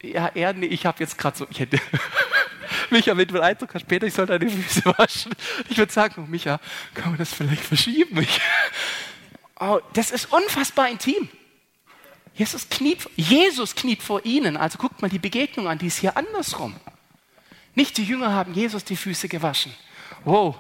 Ja, 0.02 0.28
er, 0.34 0.54
nee, 0.54 0.68
ich 0.68 0.86
habe 0.86 1.00
jetzt 1.00 1.18
gerade 1.18 1.38
so, 1.38 1.48
ich 1.50 1.60
hätte, 1.60 1.80
Micha, 2.90 3.16
wenn 3.18 3.28
du 3.28 3.36
einen 3.36 3.44
Eindruck 3.44 3.74
hast, 3.74 3.82
später, 3.82 4.08
ich 4.08 4.14
soll 4.14 4.26
deine 4.26 4.50
Füße 4.50 4.86
waschen. 4.98 5.34
Ich 5.70 5.78
würde 5.78 5.92
sagen, 5.92 6.24
oh, 6.26 6.30
Micha, 6.30 6.60
kann 6.94 7.10
man 7.10 7.18
das 7.18 7.34
vielleicht 7.34 7.64
verschieben? 7.64 8.22
Ich, 8.22 8.40
Oh, 9.60 9.80
das 9.94 10.12
ist 10.12 10.32
unfassbar 10.34 10.90
intim. 10.90 11.30
Jesus 12.34 12.68
kniet, 12.68 13.10
Jesus 13.16 13.76
kniet 13.76 14.04
vor 14.04 14.26
ihnen. 14.26 14.58
Also 14.58 14.78
guckt 14.78 15.02
mal 15.02 15.10
die 15.10 15.20
Begegnung 15.20 15.68
an, 15.68 15.78
die 15.78 15.88
ist 15.88 15.98
hier 15.98 16.18
andersrum. 16.18 16.76
Nicht 17.76 17.98
die 17.98 18.04
Jünger 18.04 18.34
haben 18.34 18.54
Jesus 18.54 18.84
die 18.84 18.96
Füße 18.96 19.28
gewaschen. 19.28 19.74
Wow, 20.24 20.56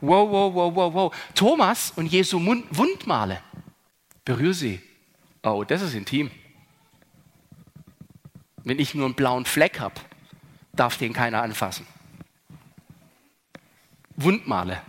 wow, 0.00 0.30
wow, 0.30 0.54
wow, 0.54 0.74
wow, 0.74 0.94
wow. 0.94 1.16
Thomas 1.34 1.92
und 1.96 2.06
Jesu 2.06 2.38
Mund, 2.38 2.66
Wundmale. 2.70 3.42
Berühr 4.24 4.54
sie. 4.54 4.80
Oh, 5.42 5.64
das 5.64 5.82
ist 5.82 5.94
intim. 5.94 6.30
Wenn 8.62 8.78
ich 8.78 8.94
nur 8.94 9.06
einen 9.06 9.14
blauen 9.14 9.46
Fleck 9.46 9.80
habe, 9.80 9.94
darf 10.72 10.98
den 10.98 11.12
keiner 11.12 11.42
anfassen. 11.42 11.86
Wundmale. 14.16 14.82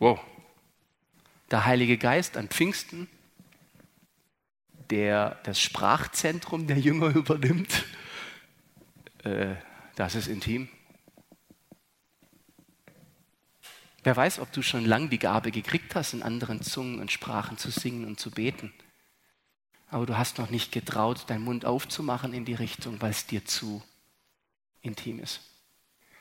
Wow 0.00 0.20
der 1.50 1.64
Heilige 1.64 1.96
Geist 1.98 2.36
an 2.36 2.48
Pfingsten, 2.48 3.08
der 4.90 5.38
das 5.44 5.60
Sprachzentrum 5.60 6.66
der 6.66 6.78
Jünger 6.78 7.08
übernimmt, 7.14 7.84
äh, 9.24 9.54
das 9.94 10.14
ist 10.14 10.28
intim. 10.28 10.68
Wer 14.06 14.16
weiß, 14.16 14.38
ob 14.38 14.52
du 14.52 14.62
schon 14.62 14.84
lang 14.84 15.10
die 15.10 15.18
Gabe 15.18 15.50
gekriegt 15.50 15.96
hast, 15.96 16.14
in 16.14 16.22
anderen 16.22 16.62
Zungen 16.62 17.00
und 17.00 17.10
Sprachen 17.10 17.58
zu 17.58 17.72
singen 17.72 18.04
und 18.04 18.20
zu 18.20 18.30
beten. 18.30 18.72
Aber 19.90 20.06
du 20.06 20.16
hast 20.16 20.38
noch 20.38 20.48
nicht 20.48 20.70
getraut, 20.70 21.24
deinen 21.26 21.42
Mund 21.42 21.64
aufzumachen 21.64 22.32
in 22.32 22.44
die 22.44 22.54
Richtung, 22.54 23.02
weil 23.02 23.10
es 23.10 23.26
dir 23.26 23.44
zu 23.44 23.82
intim 24.80 25.18
ist. 25.18 25.40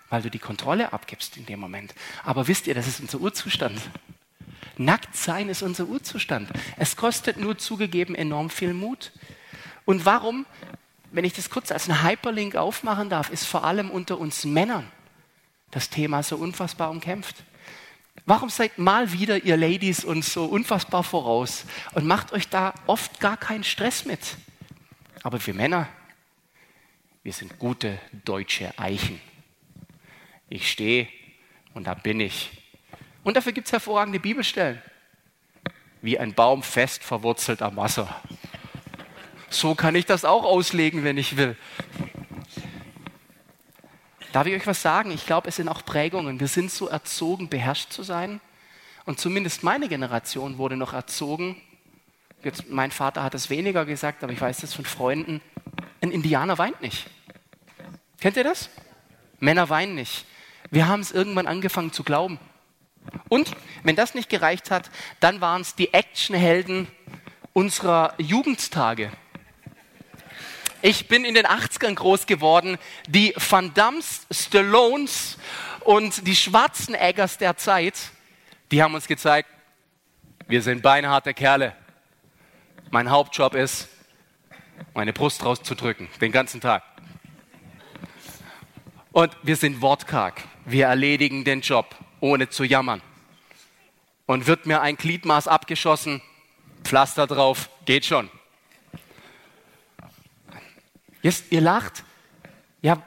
Weil 0.10 0.24
du 0.24 0.32
die 0.32 0.39
Kontrolle 0.39 0.93
abgibst 0.93 1.38
in 1.38 1.45
dem 1.45 1.60
Moment. 1.60 1.93
Aber 2.24 2.48
wisst 2.48 2.65
ihr, 2.65 2.74
das 2.74 2.88
ist 2.88 3.02
unser 3.02 3.19
Urzustand. 3.19 3.80
Nackt 4.78 5.15
sein 5.15 5.48
ist 5.48 5.62
unser 5.62 5.86
Urzustand. 5.86 6.50
Es 6.78 6.95
kostet 6.95 7.38
nur 7.38 7.60
zugegeben 7.60 8.15
enorm 8.15 8.50
viel 8.50 8.74
Mut. 8.74 9.12
Und 9.86 10.06
warum, 10.06 10.48
wenn 11.12 11.24
ich 11.24 11.34
das 11.34 11.52
kurz 11.52 11.71
als 11.71 11.88
einen 11.88 12.02
Hyperlink 12.02 12.56
aufmachen 12.56 13.12
darf, 13.12 13.30
ist 13.30 13.45
vor 13.45 13.63
allem 13.63 13.91
unter 13.91 14.17
uns 14.17 14.43
Männern 14.43 14.91
das 15.69 15.91
Thema 15.91 16.24
so 16.24 16.36
unfassbar 16.38 16.89
umkämpft. 16.89 17.43
Warum 18.25 18.49
seid 18.49 18.78
mal 18.78 19.12
wieder 19.12 19.43
ihr 19.43 19.58
Ladies 19.58 20.04
uns 20.04 20.34
so 20.34 20.45
unfassbar 20.45 21.04
voraus 21.04 21.65
und 21.93 22.06
macht 22.06 22.34
euch 22.34 22.49
da 22.49 22.73
oft 22.88 23.19
gar 23.19 23.38
keinen 23.38 23.63
Stress 23.63 24.06
mit? 24.06 24.38
Aber 25.21 25.45
wir 25.45 25.54
Männer, 25.54 25.88
wir 27.23 27.34
sind 27.34 27.60
gute 27.60 27.99
deutsche 28.23 28.78
Eichen. 28.78 29.19
Ich 30.49 30.71
stehe 30.71 31.08
und 31.73 31.88
da 31.88 31.93
bin 31.93 32.19
ich. 32.19 32.51
Und 33.23 33.36
dafür 33.36 33.51
gibt 33.51 33.67
es 33.67 33.73
hervorragende 33.73 34.19
Bibelstellen. 34.19 34.82
Wie 36.01 36.19
ein 36.19 36.34
Baum 36.34 36.62
fest 36.62 37.04
verwurzelt 37.04 37.63
am 37.63 37.75
Wasser. 37.75 38.21
So 39.49 39.73
kann 39.73 39.95
ich 39.95 40.06
das 40.06 40.25
auch 40.25 40.43
auslegen, 40.43 41.04
wenn 41.04 41.17
ich 41.17 41.38
will. 41.38 41.58
Darf 44.36 44.48
ich 44.48 44.54
euch 44.54 44.67
was 44.67 44.82
sagen? 44.82 45.12
Ich 45.12 45.26
glaube, 45.26 45.48
es 45.48 45.56
sind 45.56 45.69
auch 45.69 45.86
Prägungen. 45.86 46.41
Wir 46.41 46.50
sind 46.50 46.69
so 46.69 46.89
erzogen, 46.89 47.48
beherrscht 47.48 47.93
zu 47.93 48.04
sein. 48.04 48.41
Und 49.06 49.17
zumindest 49.17 49.63
meine 49.63 49.88
Generation 49.88 50.58
wurde 50.58 50.76
noch 50.76 50.91
erzogen. 50.91 51.56
Jetzt, 52.43 52.69
mein 52.69 52.91
Vater 52.91 53.24
hat 53.24 53.34
es 53.34 53.50
weniger 53.50 53.86
gesagt, 53.86 54.26
aber 54.26 54.34
ich 54.34 54.41
weiß 54.41 54.58
das 54.58 54.74
von 54.74 54.84
Freunden. 54.84 55.39
Ein 56.02 56.12
Indianer 56.12 56.58
weint 56.58 56.82
nicht. 56.82 57.08
Kennt 58.19 58.36
ihr 58.36 58.43
das? 58.43 58.69
Männer 59.39 59.69
weinen 59.69 59.95
nicht. 59.95 60.26
Wir 60.69 60.89
haben 60.89 61.00
es 61.00 61.13
irgendwann 61.13 61.48
angefangen 61.48 61.93
zu 61.93 62.04
glauben. 62.04 62.38
Und 63.30 63.56
wenn 63.84 63.95
das 63.95 64.15
nicht 64.15 64.28
gereicht 64.28 64.69
hat, 64.69 64.91
dann 65.21 65.39
waren 65.39 65.62
es 65.62 65.76
die 65.76 65.93
Actionhelden 65.93 66.89
unserer 67.54 68.13
Jugendtage. 68.17 69.13
Ich 70.88 71.08
bin 71.08 71.26
in 71.26 71.34
den 71.34 71.48
80ern 71.48 71.95
groß 71.95 72.28
geworden. 72.28 72.78
Die 73.08 73.34
Van 73.38 73.74
Dams, 73.74 74.28
Stallones 74.30 75.39
und 75.80 76.28
die 76.28 76.36
Schwarzeneggers 76.36 77.39
der 77.39 77.58
Zeit, 77.58 77.95
die 78.69 78.84
haben 78.84 78.93
uns 78.93 79.08
gezeigt, 79.08 79.50
wir 80.48 80.62
sind 80.62 80.84
beinharte 80.84 81.34
Kerle. 81.34 81.76
Mein 82.91 83.10
Hauptjob 83.10 83.56
ist, 83.56 83.88
meine 84.93 85.12
Brust 85.12 85.43
rauszudrücken, 85.43 86.08
den 86.21 86.32
ganzen 86.32 86.62
Tag. 86.62 86.84
Und 89.12 89.36
wir 89.41 89.56
sind 89.56 89.82
wortkarg. 89.82 90.43
Wir 90.65 90.86
erledigen 90.86 91.45
den 91.45 91.62
Job, 91.62 91.95
ohne 92.19 92.50
zu 92.50 92.63
jammern. 92.63 93.02
Und 94.28 94.45
wird 94.45 94.67
mir 94.67 94.82
ein 94.82 94.98
Gliedmaß 94.98 95.48
abgeschossen, 95.48 96.21
Pflaster 96.84 97.26
drauf, 97.26 97.71
geht 97.86 98.06
schon. 98.06 98.30
Jetzt, 101.26 101.46
ihr 101.50 101.60
lacht. 101.62 102.04
Ja, 102.84 103.02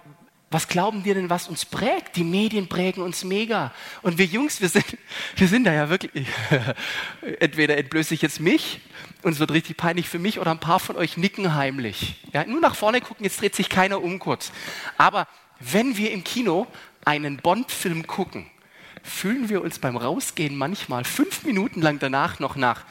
was 0.51 0.67
glauben 0.67 1.05
wir 1.05 1.15
denn, 1.15 1.31
was 1.31 1.47
uns 1.47 1.65
prägt? 1.65 2.17
Die 2.17 2.25
Medien 2.25 2.69
prägen 2.69 3.01
uns 3.01 3.23
mega. 3.23 3.73
Und 4.03 4.19
wir 4.19 4.25
Jungs, 4.25 4.61
wir 4.61 4.69
sind, 4.69 4.85
wir 5.37 5.47
sind 5.47 5.63
da 5.63 5.73
ja 5.73 5.89
wirklich, 5.89 6.27
entweder 7.39 7.79
entblöße 7.79 8.15
ich 8.15 8.23
jetzt 8.23 8.41
mich 8.41 8.81
und 9.23 9.35
es 9.35 9.39
wird 9.39 9.53
richtig 9.53 9.77
peinlich 9.77 10.09
für 10.09 10.19
mich 10.19 10.41
oder 10.41 10.51
ein 10.51 10.59
paar 10.59 10.81
von 10.81 10.97
euch 10.97 11.17
nicken 11.17 11.55
heimlich. 11.55 12.17
Ja, 12.33 12.45
nur 12.45 12.61
nach 12.61 12.75
vorne 12.75 13.01
gucken, 13.01 13.23
jetzt 13.23 13.41
dreht 13.41 13.55
sich 13.55 13.69
keiner 13.69 14.03
um 14.03 14.19
kurz. 14.19 14.51
Aber 14.97 15.29
wenn 15.61 15.97
wir 15.97 16.11
im 16.11 16.25
Kino 16.25 16.67
einen 17.05 17.37
Bond-Film 17.37 18.09
gucken, 18.09 18.51
fühlen 19.05 19.49
wir 19.49 19.63
uns 19.63 19.79
beim 19.79 19.97
Rausgehen 19.97 20.57
manchmal 20.57 21.05
fünf 21.05 21.45
Minuten 21.45 21.81
lang 21.83 22.01
danach 22.01 22.41
noch 22.41 22.57
nach 22.57 22.85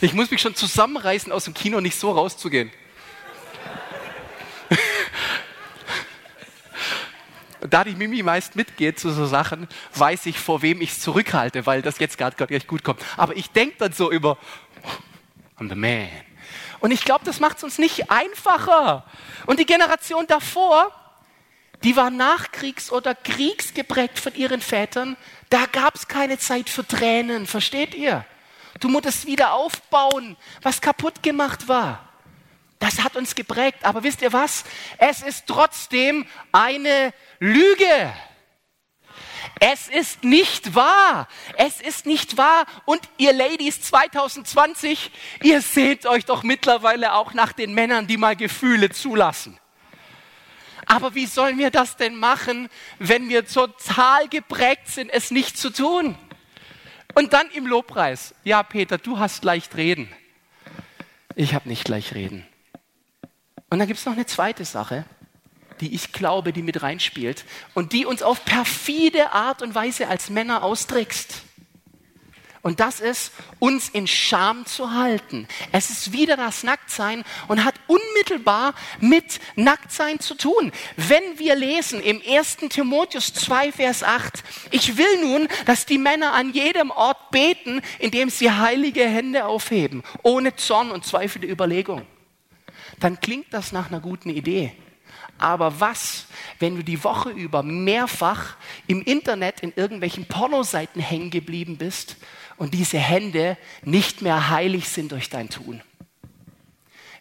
ich 0.00 0.12
muss 0.12 0.30
mich 0.30 0.40
schon 0.42 0.54
zusammenreißen, 0.54 1.32
aus 1.32 1.44
dem 1.44 1.54
Kino 1.54 1.80
nicht 1.80 1.98
so 1.98 2.10
rauszugehen. 2.10 2.70
da 7.70 7.84
die 7.84 7.94
Mimi 7.94 8.22
meist 8.22 8.56
mitgeht 8.56 8.98
zu 8.98 9.10
so 9.10 9.24
Sachen, 9.26 9.68
weiß 9.94 10.26
ich, 10.26 10.38
vor 10.38 10.60
wem 10.62 10.80
ich 10.82 10.90
es 10.90 11.00
zurückhalte, 11.00 11.66
weil 11.66 11.82
das 11.82 11.98
jetzt 11.98 12.18
gerade 12.18 12.48
echt 12.50 12.66
gut 12.66 12.84
kommt. 12.84 13.00
Aber 13.16 13.36
ich 13.36 13.50
denke 13.50 13.76
dann 13.78 13.92
so 13.92 14.10
über, 14.10 14.38
I'm 15.58 15.68
the 15.68 15.74
man. 15.74 16.08
Und 16.80 16.90
ich 16.90 17.04
glaube, 17.04 17.24
das 17.24 17.40
macht 17.40 17.56
es 17.58 17.64
uns 17.64 17.78
nicht 17.78 18.10
einfacher. 18.10 19.06
Und 19.46 19.58
die 19.58 19.66
Generation 19.66 20.26
davor, 20.26 20.92
die 21.84 21.96
war 21.96 22.10
nachkriegs- 22.10 22.90
oder 22.90 23.14
kriegsgeprägt 23.14 24.18
von 24.18 24.34
ihren 24.34 24.60
Vätern. 24.60 25.16
Da 25.48 25.66
gab 25.66 25.94
es 25.94 26.08
keine 26.08 26.38
Zeit 26.38 26.68
für 26.68 26.86
Tränen, 26.86 27.46
versteht 27.46 27.94
ihr? 27.94 28.24
Du 28.80 28.88
musstest 28.88 29.26
wieder 29.26 29.52
aufbauen, 29.52 30.36
was 30.62 30.80
kaputt 30.80 31.22
gemacht 31.22 31.68
war. 31.68 32.06
Das 32.78 33.02
hat 33.02 33.16
uns 33.16 33.34
geprägt. 33.34 33.78
Aber 33.82 34.02
wisst 34.02 34.22
ihr 34.22 34.32
was? 34.32 34.64
Es 34.98 35.22
ist 35.22 35.46
trotzdem 35.46 36.26
eine 36.52 37.12
Lüge. 37.38 38.12
Es 39.60 39.88
ist 39.88 40.24
nicht 40.24 40.74
wahr. 40.74 41.28
Es 41.56 41.80
ist 41.80 42.04
nicht 42.04 42.36
wahr. 42.36 42.66
Und 42.84 43.00
ihr 43.16 43.32
Ladies 43.32 43.80
2020, 43.80 45.10
ihr 45.42 45.62
seht 45.62 46.06
euch 46.06 46.26
doch 46.26 46.42
mittlerweile 46.42 47.14
auch 47.14 47.32
nach 47.32 47.52
den 47.52 47.72
Männern, 47.72 48.06
die 48.06 48.18
mal 48.18 48.36
Gefühle 48.36 48.90
zulassen. 48.90 49.58
Aber 50.86 51.14
wie 51.14 51.26
sollen 51.26 51.58
wir 51.58 51.70
das 51.70 51.96
denn 51.96 52.16
machen, 52.16 52.68
wenn 52.98 53.28
wir 53.28 53.46
total 53.46 54.28
geprägt 54.28 54.88
sind, 54.88 55.10
es 55.10 55.30
nicht 55.30 55.58
zu 55.58 55.70
tun? 55.70 56.16
Und 57.14 57.32
dann 57.32 57.50
im 57.50 57.66
Lobpreis. 57.66 58.34
Ja, 58.44 58.62
Peter, 58.62 58.98
du 58.98 59.18
hast 59.18 59.44
leicht 59.44 59.76
reden. 59.76 60.08
Ich 61.34 61.54
habe 61.54 61.68
nicht 61.68 61.88
leicht 61.88 62.14
reden. 62.14 62.46
Und 63.68 63.78
dann 63.78 63.88
gibt 63.88 63.98
es 63.98 64.06
noch 64.06 64.12
eine 64.12 64.26
zweite 64.26 64.64
Sache, 64.64 65.04
die 65.80 65.94
ich 65.94 66.12
glaube, 66.12 66.52
die 66.52 66.62
mit 66.62 66.82
reinspielt 66.82 67.44
und 67.74 67.92
die 67.92 68.06
uns 68.06 68.22
auf 68.22 68.44
perfide 68.44 69.32
Art 69.32 69.62
und 69.62 69.74
Weise 69.74 70.08
als 70.08 70.30
Männer 70.30 70.62
austrickst. 70.62 71.42
Und 72.66 72.80
das 72.80 72.98
ist, 72.98 73.30
uns 73.60 73.90
in 73.90 74.08
Scham 74.08 74.66
zu 74.66 74.90
halten. 74.90 75.46
Es 75.70 75.88
ist 75.88 76.12
wieder 76.12 76.36
das 76.36 76.64
Nacktsein 76.64 77.22
und 77.46 77.62
hat 77.62 77.76
unmittelbar 77.86 78.74
mit 78.98 79.38
Nacktsein 79.54 80.18
zu 80.18 80.34
tun. 80.34 80.72
Wenn 80.96 81.38
wir 81.38 81.54
lesen 81.54 82.00
im 82.00 82.20
1. 82.28 82.56
Timotheus 82.70 83.32
2, 83.34 83.70
Vers 83.70 84.02
8, 84.02 84.42
ich 84.72 84.96
will 84.96 85.20
nun, 85.22 85.46
dass 85.66 85.86
die 85.86 85.96
Männer 85.96 86.32
an 86.32 86.52
jedem 86.54 86.90
Ort 86.90 87.30
beten, 87.30 87.82
indem 88.00 88.30
sie 88.30 88.50
heilige 88.50 89.04
Hände 89.04 89.44
aufheben, 89.44 90.02
ohne 90.24 90.56
Zorn 90.56 90.90
und 90.90 91.04
zweifelnde 91.04 91.46
Überlegung. 91.46 92.04
Dann 92.98 93.20
klingt 93.20 93.46
das 93.54 93.70
nach 93.70 93.90
einer 93.90 94.00
guten 94.00 94.30
Idee. 94.30 94.72
Aber 95.38 95.80
was, 95.80 96.26
wenn 96.58 96.76
du 96.76 96.82
die 96.82 97.04
Woche 97.04 97.30
über 97.30 97.62
mehrfach 97.62 98.56
im 98.86 99.02
Internet 99.02 99.60
in 99.60 99.72
irgendwelchen 99.76 100.26
Pornoseiten 100.26 101.00
hängen 101.00 101.30
geblieben 101.30 101.76
bist 101.76 102.16
und 102.56 102.74
diese 102.74 102.98
Hände 102.98 103.56
nicht 103.82 104.22
mehr 104.22 104.50
heilig 104.50 104.88
sind 104.88 105.12
durch 105.12 105.28
dein 105.28 105.50
Tun. 105.50 105.82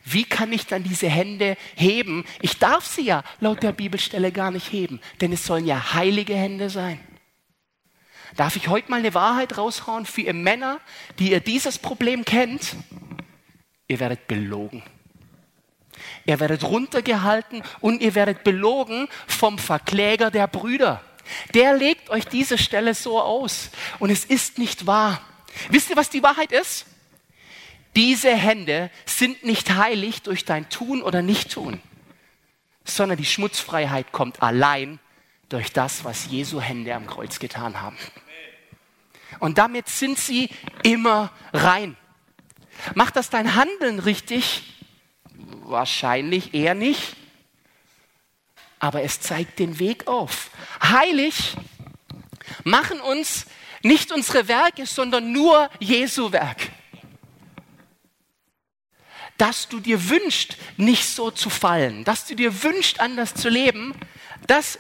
Wie 0.06 0.24
kann 0.24 0.54
ich 0.54 0.68
dann 0.68 0.84
diese 0.84 1.10
Hände 1.10 1.58
heben? 1.76 2.26
Ich 2.42 2.60
darf 2.60 2.86
sie 2.86 3.02
ja 3.02 3.24
laut 3.40 3.64
der 3.64 3.72
Bibelstelle 3.72 4.32
gar 4.32 4.52
nicht 4.52 4.72
heben, 4.72 5.02
denn 5.20 5.34
es 5.34 5.46
sollen 5.46 5.66
ja 5.66 5.94
heilige 5.94 6.36
Hände 6.36 6.70
sein. 6.70 7.00
Darf 8.36 8.56
ich 8.56 8.68
heute 8.68 8.92
mal 8.92 9.00
eine 9.00 9.14
Wahrheit 9.14 9.58
raushauen 9.58 10.06
für 10.06 10.22
ihr 10.22 10.34
Männer, 10.34 10.80
die 11.20 11.32
ihr 11.32 11.40
dieses 11.40 11.80
Problem 11.80 12.24
kennt? 12.24 12.76
Ihr 13.88 14.00
werdet 14.00 14.28
belogen. 14.28 14.84
Ihr 16.26 16.40
werdet 16.40 16.64
runtergehalten 16.64 17.64
und 17.82 18.02
ihr 18.02 18.16
werdet 18.16 18.44
belogen 18.44 19.08
vom 19.28 19.58
Verkläger 19.58 20.32
der 20.32 20.48
Brüder. 20.48 21.02
Der 21.54 21.76
legt 21.76 22.10
euch 22.10 22.26
diese 22.28 22.58
Stelle 22.58 22.94
so 22.94 23.22
aus. 23.22 23.70
Und 24.00 24.10
es 24.10 24.26
ist 24.26 24.58
nicht 24.58 24.86
wahr. 24.86 25.22
Wisst 25.70 25.90
ihr, 25.90 25.96
was 25.96 26.10
die 26.10 26.24
Wahrheit 26.24 26.52
ist? 26.52 26.86
Diese 27.96 28.36
Hände 28.36 28.92
sind 29.06 29.44
nicht 29.44 29.76
heilig 29.76 30.22
durch 30.22 30.44
dein 30.44 30.70
Tun 30.70 31.02
oder 31.02 31.22
Nicht-Tun, 31.22 31.82
sondern 32.84 33.18
die 33.18 33.26
Schmutzfreiheit 33.26 34.12
kommt 34.12 34.44
allein 34.44 35.00
durch 35.48 35.72
das, 35.72 36.04
was 36.04 36.28
Jesu 36.28 36.60
Hände 36.60 36.94
am 36.94 37.08
Kreuz 37.08 37.40
getan 37.40 37.82
haben. 37.82 37.98
Und 39.40 39.58
damit 39.58 39.88
sind 39.88 40.18
sie 40.18 40.50
immer 40.84 41.32
rein. 41.54 41.96
Macht 42.96 43.16
das 43.16 43.30
dein 43.30 43.56
Handeln 43.56 44.00
richtig? 44.00 44.64
Wahrscheinlich 45.64 46.54
eher 46.54 46.76
nicht 46.76 47.16
aber 48.86 49.02
es 49.02 49.20
zeigt 49.20 49.58
den 49.58 49.80
Weg 49.80 50.08
auf. 50.08 50.52
Heilig 50.82 51.56
machen 52.64 53.02
uns 53.02 53.48
nicht 53.82 54.12
unsere 54.12 54.48
Werke, 54.48 54.86
sondern 54.86 55.32
nur 55.32 55.72
Jesu 55.80 56.32
Werk. 56.32 56.70
Dass 59.38 59.68
du 59.68 59.80
dir 59.80 60.10
wünschst, 60.10 60.58
nicht 60.78 61.06
so 61.08 61.32
zu 61.32 61.50
fallen, 61.50 62.04
dass 62.04 62.28
du 62.28 62.36
dir 62.36 62.64
wünschst, 62.64 63.00
anders 63.00 63.34
zu 63.34 63.50
leben, 63.50 63.96
das, 64.46 64.78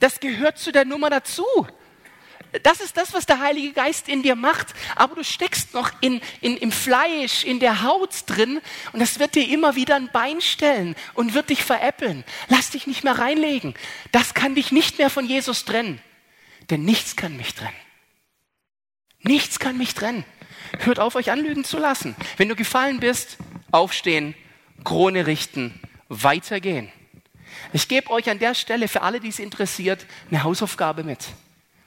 das 0.00 0.20
gehört 0.20 0.58
zu 0.58 0.72
der 0.72 0.86
Nummer 0.86 1.10
dazu. 1.10 1.44
Das 2.62 2.80
ist 2.80 2.96
das, 2.96 3.12
was 3.12 3.26
der 3.26 3.40
Heilige 3.40 3.72
Geist 3.72 4.08
in 4.08 4.22
dir 4.22 4.34
macht. 4.34 4.68
Aber 4.96 5.14
du 5.14 5.24
steckst 5.24 5.74
noch 5.74 5.90
in, 6.00 6.20
in, 6.40 6.56
im 6.56 6.72
Fleisch, 6.72 7.44
in 7.44 7.60
der 7.60 7.82
Haut 7.82 8.24
drin 8.26 8.60
und 8.92 9.00
das 9.00 9.18
wird 9.18 9.34
dir 9.34 9.48
immer 9.48 9.74
wieder 9.74 9.96
ein 9.96 10.10
Bein 10.12 10.40
stellen 10.40 10.96
und 11.14 11.34
wird 11.34 11.50
dich 11.50 11.62
veräppeln. 11.62 12.24
Lass 12.48 12.70
dich 12.70 12.86
nicht 12.86 13.04
mehr 13.04 13.18
reinlegen. 13.18 13.74
Das 14.12 14.34
kann 14.34 14.54
dich 14.54 14.72
nicht 14.72 14.98
mehr 14.98 15.10
von 15.10 15.26
Jesus 15.26 15.64
trennen. 15.64 16.00
Denn 16.70 16.84
nichts 16.84 17.16
kann 17.16 17.36
mich 17.36 17.54
trennen. 17.54 17.76
Nichts 19.20 19.58
kann 19.58 19.76
mich 19.76 19.94
trennen. 19.94 20.24
Hört 20.80 21.00
auf, 21.00 21.14
euch 21.14 21.30
anlügen 21.30 21.64
zu 21.64 21.78
lassen. 21.78 22.14
Wenn 22.36 22.48
du 22.48 22.56
gefallen 22.56 23.00
bist, 23.00 23.38
aufstehen, 23.70 24.34
Krone 24.84 25.26
richten, 25.26 25.80
weitergehen. 26.08 26.90
Ich 27.72 27.88
gebe 27.88 28.10
euch 28.10 28.30
an 28.30 28.38
der 28.38 28.54
Stelle 28.54 28.88
für 28.88 29.02
alle, 29.02 29.20
die 29.20 29.28
es 29.28 29.38
interessiert, 29.38 30.06
eine 30.30 30.44
Hausaufgabe 30.44 31.04
mit. 31.04 31.26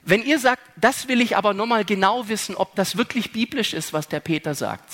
Wenn 0.04 0.24
ihr 0.24 0.38
sagt, 0.38 0.62
das 0.76 1.06
will 1.06 1.20
ich 1.20 1.36
aber 1.36 1.54
nochmal 1.54 1.84
genau 1.84 2.28
wissen, 2.28 2.56
ob 2.56 2.74
das 2.74 2.96
wirklich 2.96 3.32
biblisch 3.32 3.72
ist, 3.72 3.92
was 3.92 4.08
der 4.08 4.20
Peter 4.20 4.54
sagt, 4.54 4.92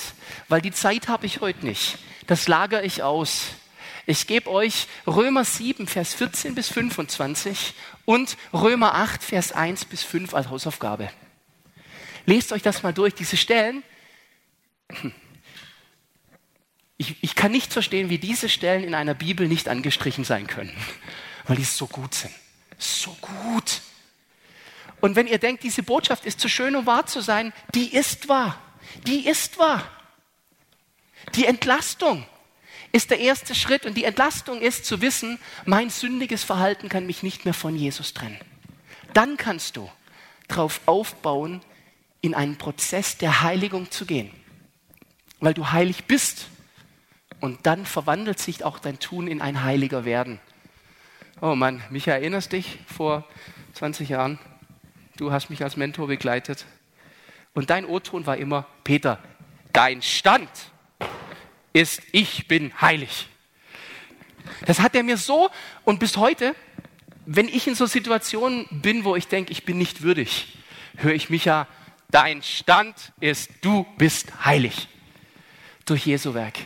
weil 0.49 0.61
die 0.61 0.71
Zeit 0.71 1.09
habe 1.09 1.25
ich 1.25 1.40
heute 1.40 1.64
nicht, 1.64 1.99
das 2.27 2.47
lagere 2.47 2.85
ich 2.85 3.03
aus. 3.03 3.47
Ich 4.05 4.27
gebe 4.27 4.51
euch 4.51 4.87
Römer 5.07 5.44
7, 5.44 5.87
Vers 5.87 6.14
14 6.14 6.55
bis 6.55 6.68
25 6.68 7.75
und 8.05 8.37
Römer 8.53 8.94
8, 8.94 9.23
Vers 9.23 9.53
1 9.53 9.87
bis 9.87 10.03
5 10.03 10.35
als 10.35 10.49
Hausaufgabe. 10.49 11.11
Lest 12.27 12.53
euch 12.53 12.62
das 12.62 12.83
mal 12.83 12.92
durch, 12.92 13.14
diese 13.14 13.37
Stellen. 13.37 13.83
Ich, 17.01 17.14
ich 17.23 17.37
kann 17.37 17.53
nicht 17.53 17.73
verstehen, 17.73 18.11
wie 18.11 18.18
diese 18.18 18.49
Stellen 18.49 18.83
in 18.83 18.92
einer 18.92 19.14
Bibel 19.14 19.47
nicht 19.47 19.68
angestrichen 19.68 20.25
sein 20.25 20.49
können, 20.49 20.77
weil 21.47 21.55
die 21.55 21.62
so 21.62 21.87
gut 21.87 22.12
sind. 22.12 22.35
So 22.77 23.16
gut. 23.21 23.83
Und 25.00 25.16
wenn 25.16 25.26
ihr 25.26 25.38
denkt, 25.38 25.62
diese 25.62 25.82
Botschaft 25.82 26.24
ist 26.24 26.40
zu 26.40 26.48
schön, 26.48 26.74
um 26.74 26.87
wahr 26.87 27.06
zu 27.06 27.20
sein, 27.20 27.52
die 27.74 27.94
ist 27.94 28.28
wahr. 28.28 28.58
Die 29.06 29.28
ist 29.28 29.58
wahr. 29.58 29.88
Die 31.34 31.46
Entlastung 31.46 32.24
ist 32.92 33.11
der 33.11 33.20
erste 33.20 33.54
Schritt 33.54 33.84
und 33.87 33.94
die 33.96 34.04
Entlastung 34.04 34.61
ist 34.61 34.84
zu 34.87 35.00
wissen, 35.00 35.38
mein 35.66 35.90
sündiges 35.90 36.42
Verhalten 36.42 36.88
kann 36.88 37.06
mich 37.06 37.22
nicht 37.22 37.44
mehr 37.44 37.54
von 37.54 37.76
Jesus 37.76 38.14
trennen. 38.14 38.38
Dann 39.12 39.37
kannst 39.37 39.76
du 39.76 39.90
darauf 40.48 40.80
aufbauen, 40.87 41.61
in 42.20 42.34
einen 42.34 42.56
Prozess 42.56 43.18
der 43.18 43.42
Heiligung 43.42 43.90
zu 43.90 44.06
gehen, 44.06 44.30
weil 45.40 45.54
du 45.54 45.70
heilig 45.70 46.04
bist. 46.06 46.48
Und 47.40 47.66
dann 47.66 47.87
verwandelt 47.87 48.40
sich 48.40 48.64
auch 48.64 48.80
dein 48.80 48.98
Tun 48.98 49.28
in 49.28 49.40
ein 49.40 49.62
heiliger 49.62 50.04
Werden. 50.04 50.40
Oh 51.40 51.54
Mann, 51.54 51.82
mich 51.90 52.08
erinnerst 52.08 52.52
dich 52.52 52.80
vor 52.87 53.24
20 53.74 54.08
Jahren? 54.08 54.40
Du 55.18 55.33
hast 55.33 55.50
mich 55.50 55.64
als 55.64 55.76
Mentor 55.76 56.07
begleitet. 56.07 56.64
Und 57.52 57.70
dein 57.70 57.87
O-Ton 57.87 58.24
war 58.24 58.37
immer, 58.37 58.66
Peter, 58.85 59.18
dein 59.72 60.00
Stand 60.00 60.48
ist, 61.72 62.02
ich 62.12 62.46
bin 62.46 62.72
heilig. 62.81 63.26
Das 64.64 64.78
hat 64.78 64.94
er 64.94 65.02
mir 65.02 65.16
so 65.16 65.50
und 65.85 65.98
bis 65.98 66.16
heute, 66.18 66.54
wenn 67.26 67.48
ich 67.48 67.66
in 67.66 67.74
so 67.74 67.87
Situationen 67.87 68.66
bin, 68.70 69.02
wo 69.04 69.16
ich 69.16 69.26
denke, 69.26 69.50
ich 69.50 69.64
bin 69.64 69.76
nicht 69.76 70.02
würdig, 70.02 70.57
höre 70.96 71.14
ich 71.14 71.31
mich 71.31 71.46
ja, 71.46 71.66
dein 72.12 72.40
Stand 72.44 73.12
ist, 73.18 73.50
du 73.61 73.85
bist 73.98 74.44
heilig. 74.44 74.87
Durch 75.85 76.07
Jesu 76.07 76.33
Werk. 76.33 76.61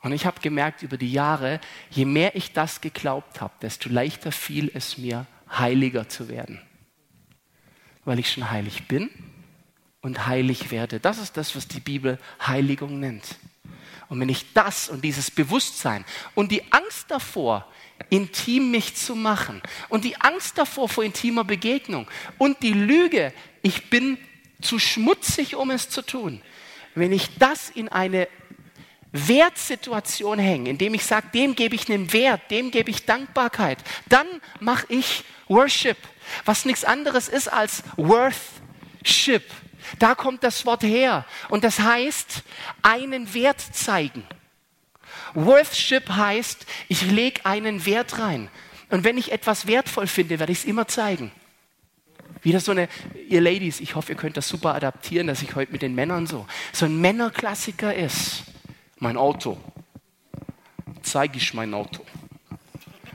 Und 0.00 0.12
ich 0.12 0.26
habe 0.26 0.40
gemerkt 0.40 0.82
über 0.82 0.96
die 0.96 1.12
Jahre, 1.12 1.60
je 1.90 2.04
mehr 2.04 2.36
ich 2.36 2.52
das 2.52 2.80
geglaubt 2.80 3.40
habe, 3.40 3.54
desto 3.60 3.88
leichter 3.88 4.30
fiel 4.30 4.70
es 4.72 4.96
mir, 4.96 5.26
heiliger 5.50 6.08
zu 6.08 6.28
werden. 6.28 6.60
Weil 8.04 8.18
ich 8.18 8.32
schon 8.32 8.50
heilig 8.50 8.88
bin 8.88 9.10
und 10.00 10.26
heilig 10.26 10.70
werde. 10.70 11.00
Das 11.00 11.18
ist 11.18 11.36
das, 11.36 11.54
was 11.56 11.68
die 11.68 11.80
Bibel 11.80 12.18
Heiligung 12.46 13.00
nennt. 13.00 13.36
Und 14.08 14.18
wenn 14.18 14.28
ich 14.28 14.52
das 14.54 14.88
und 14.88 15.04
dieses 15.04 15.30
Bewusstsein 15.30 16.04
und 16.34 16.50
die 16.50 16.72
Angst 16.72 17.10
davor, 17.10 17.66
intim 18.08 18.70
mich 18.70 18.96
zu 18.96 19.14
machen 19.14 19.62
und 19.88 20.04
die 20.04 20.20
Angst 20.20 20.58
davor 20.58 20.88
vor 20.88 21.04
intimer 21.04 21.44
Begegnung 21.44 22.08
und 22.36 22.62
die 22.62 22.72
Lüge, 22.72 23.32
ich 23.62 23.88
bin 23.88 24.18
zu 24.60 24.78
schmutzig, 24.78 25.54
um 25.54 25.70
es 25.70 25.88
zu 25.88 26.02
tun, 26.02 26.42
wenn 26.94 27.12
ich 27.12 27.38
das 27.38 27.70
in 27.70 27.88
eine 27.88 28.26
Wertsituation 29.12 30.38
hänge, 30.38 30.70
indem 30.70 30.94
ich 30.94 31.04
sage, 31.04 31.28
dem 31.34 31.54
gebe 31.54 31.74
ich 31.74 31.88
einen 31.88 32.12
Wert, 32.12 32.50
dem 32.50 32.70
gebe 32.70 32.90
ich 32.90 33.06
Dankbarkeit, 33.06 33.78
dann 34.08 34.26
mache 34.60 34.86
ich 34.88 35.24
Worship, 35.48 35.96
was 36.44 36.64
nichts 36.64 36.84
anderes 36.84 37.28
ist 37.28 37.48
als 37.48 37.82
Worthship. 37.96 39.44
Da 39.98 40.14
kommt 40.14 40.44
das 40.44 40.66
Wort 40.66 40.82
her. 40.82 41.24
Und 41.48 41.64
das 41.64 41.78
heißt, 41.80 42.42
einen 42.82 43.32
Wert 43.34 43.60
zeigen. 43.60 44.24
Worthship 45.34 46.08
heißt, 46.08 46.66
ich 46.88 47.02
lege 47.02 47.44
einen 47.46 47.86
Wert 47.86 48.18
rein. 48.18 48.48
Und 48.90 49.04
wenn 49.04 49.18
ich 49.18 49.32
etwas 49.32 49.66
wertvoll 49.66 50.06
finde, 50.06 50.38
werde 50.38 50.52
ich 50.52 50.58
es 50.58 50.64
immer 50.64 50.88
zeigen. 50.88 51.30
Wieder 52.42 52.60
so 52.60 52.72
eine, 52.72 52.88
ihr 53.28 53.40
Ladies, 53.40 53.80
ich 53.80 53.94
hoffe, 53.94 54.12
ihr 54.12 54.18
könnt 54.18 54.36
das 54.36 54.48
super 54.48 54.74
adaptieren, 54.74 55.26
dass 55.26 55.42
ich 55.42 55.54
heute 55.54 55.72
mit 55.72 55.82
den 55.82 55.94
Männern 55.94 56.26
so, 56.26 56.46
so 56.72 56.86
ein 56.86 57.00
Männerklassiker 57.00 57.94
ist. 57.94 58.44
Mein 58.98 59.16
Auto. 59.16 59.58
Zeige 61.02 61.38
ich 61.38 61.54
mein 61.54 61.74
Auto. 61.74 62.04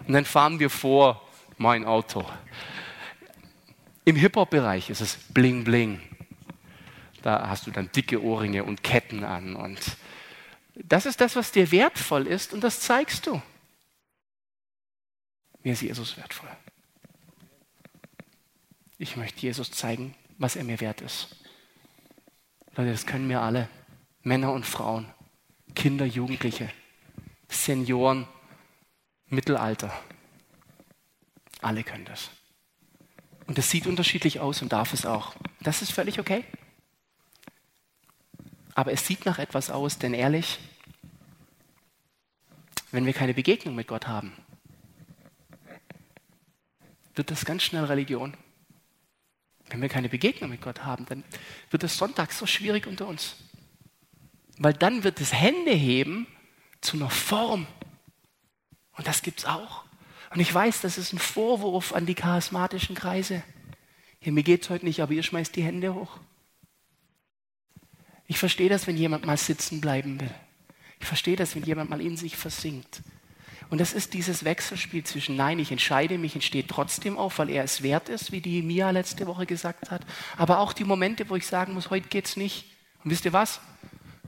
Und 0.08 0.14
dann 0.14 0.26
fahren 0.26 0.60
wir 0.60 0.70
vor, 0.70 1.22
mein 1.58 1.86
Auto. 1.86 2.26
Im 4.06 4.16
Hip-Hop-Bereich 4.16 4.92
ist 4.92 5.02
es 5.02 5.18
bling 5.34 5.64
bling. 5.64 6.00
Da 7.24 7.50
hast 7.50 7.66
du 7.66 7.72
dann 7.72 7.92
dicke 7.92 8.24
Ohrringe 8.24 8.64
und 8.64 8.84
Ketten 8.84 9.24
an. 9.24 9.56
Und 9.56 9.80
das 10.76 11.08
ist 11.08 11.22
das, 11.22 11.36
was 11.36 11.52
dir 11.52 11.72
wertvoll 11.72 12.28
ist 12.28 12.54
und 12.54 12.64
das 12.64 12.80
zeigst 12.82 13.26
du. 13.26 13.42
Mir 15.64 15.74
ist 15.74 15.82
Jesus 15.82 16.18
wertvoll. 16.18 16.50
Ich 19.00 19.18
möchte 19.18 19.42
Jesus 19.42 19.72
zeigen, 19.72 20.14
was 20.38 20.56
er 20.56 20.64
mir 20.64 20.80
wert 20.80 21.02
ist. 21.02 21.36
Leute, 22.76 22.92
das 22.92 23.08
können 23.08 23.28
wir 23.28 23.42
alle. 23.42 23.68
Männer 24.22 24.54
und 24.54 24.66
Frauen, 24.66 25.12
Kinder, 25.74 26.06
Jugendliche, 26.06 26.70
Senioren, 27.48 28.28
Mittelalter. 29.28 29.92
Alle 31.62 31.84
können 31.84 32.06
das. 32.06 32.30
Und 33.48 33.58
das 33.58 33.70
sieht 33.70 33.88
unterschiedlich 33.88 34.40
aus 34.40 34.62
und 34.62 34.72
darf 34.72 34.94
es 34.94 35.06
auch. 35.06 35.36
Das 35.62 35.82
ist 35.82 35.92
völlig 35.92 36.20
okay. 36.20 36.44
Aber 38.74 38.92
es 38.92 39.06
sieht 39.08 39.26
nach 39.26 39.40
etwas 39.40 39.70
aus, 39.70 40.00
denn 40.00 40.14
ehrlich, 40.14 40.60
wenn 42.92 43.06
wir 43.06 43.14
keine 43.14 43.34
Begegnung 43.34 43.76
mit 43.76 43.88
Gott 43.88 44.08
haben, 44.08 44.34
wird 47.16 47.32
das 47.32 47.46
ganz 47.46 47.64
schnell 47.64 47.86
Religion. 47.86 48.36
Wenn 49.70 49.82
wir 49.82 49.90
keine 49.90 50.10
Begegnung 50.10 50.50
mit 50.50 50.62
Gott 50.62 50.84
haben, 50.84 51.06
dann 51.06 51.24
wird 51.72 51.84
es 51.84 51.98
Sonntag 51.98 52.32
so 52.34 52.46
schwierig 52.46 52.86
unter 52.86 53.08
uns. 53.08 53.38
Weil 54.58 54.74
dann 54.74 55.04
wird 55.04 55.20
das 55.20 55.34
Händeheben 55.34 56.28
zu 56.82 56.98
einer 56.98 57.10
Form. 57.10 57.68
Und 58.98 59.08
das 59.08 59.22
gibt 59.22 59.40
es 59.40 59.46
auch. 59.46 59.85
Und 60.36 60.42
ich 60.42 60.54
weiß, 60.54 60.82
das 60.82 60.98
ist 60.98 61.14
ein 61.14 61.18
Vorwurf 61.18 61.94
an 61.94 62.06
die 62.06 62.14
charismatischen 62.14 62.94
Kreise. 62.94 63.42
Ja, 64.20 64.34
mir 64.34 64.44
geht 64.44 64.64
es 64.64 64.70
heute 64.70 64.84
nicht, 64.84 65.00
aber 65.00 65.14
ihr 65.14 65.24
schmeißt 65.24 65.56
die 65.56 65.64
Hände 65.64 65.96
hoch. 65.96 66.20
Ich 68.28 68.38
verstehe 68.38 68.68
das, 68.68 68.86
wenn 68.86 68.98
jemand 68.98 69.26
mal 69.26 69.38
sitzen 69.38 69.80
bleiben 69.80 70.20
will. 70.20 70.30
Ich 71.00 71.06
verstehe 71.06 71.38
das, 71.38 71.56
wenn 71.56 71.64
jemand 71.64 71.90
mal 71.90 72.02
in 72.02 72.18
sich 72.18 72.36
versinkt. 72.36 73.02
Und 73.70 73.80
das 73.80 73.94
ist 73.94 74.14
dieses 74.14 74.44
Wechselspiel 74.44 75.06
zwischen 75.06 75.38
Nein, 75.38 75.58
ich 75.58 75.72
entscheide 75.72 76.18
mich 76.18 76.36
und 76.36 76.44
stehe 76.44 76.68
trotzdem 76.68 77.18
auf, 77.18 77.40
weil 77.40 77.50
er 77.50 77.64
es 77.64 77.82
wert 77.82 78.10
ist, 78.10 78.34
wie 78.34 78.42
die 78.42 78.62
Mia 78.62 78.90
letzte 78.90 79.28
Woche 79.28 79.46
gesagt 79.46 79.90
hat. 79.90 80.06
Aber 80.36 80.60
auch 80.60 80.74
die 80.74 80.84
Momente, 80.84 81.30
wo 81.30 81.38
ich 81.38 81.48
sagen 81.48 81.74
muss, 81.74 81.92
heute 81.92 82.10
geht's 82.10 82.36
nicht. 82.36 82.66
Und 83.06 83.12
wisst 83.12 83.24
ihr 83.24 83.32
was? 83.32 83.62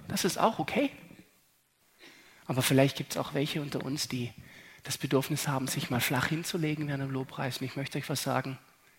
Das 0.07 0.23
ist 0.23 0.39
auch 0.39 0.57
okay. 0.57 0.89
Aber 2.45 2.61
vielleicht 2.61 2.95
gibt 2.95 3.11
es 3.11 3.17
auch 3.17 3.33
welche 3.33 3.61
unter 3.61 3.83
uns, 3.83 4.07
die 4.07 4.31
das 4.87 4.97
Bedürfnis 4.97 5.47
haben, 5.47 5.67
sich 5.67 5.89
mal 5.89 5.99
flach 5.99 6.27
hinzulegen 6.27 6.87
während 6.87 7.03
dem 7.03 7.11
Lobpreis. 7.11 7.57
Und 7.57 7.65
ich 7.65 7.75
möchte 7.75 7.97
euch 7.97 8.09
was 8.09 8.23
sagen. 8.23 8.57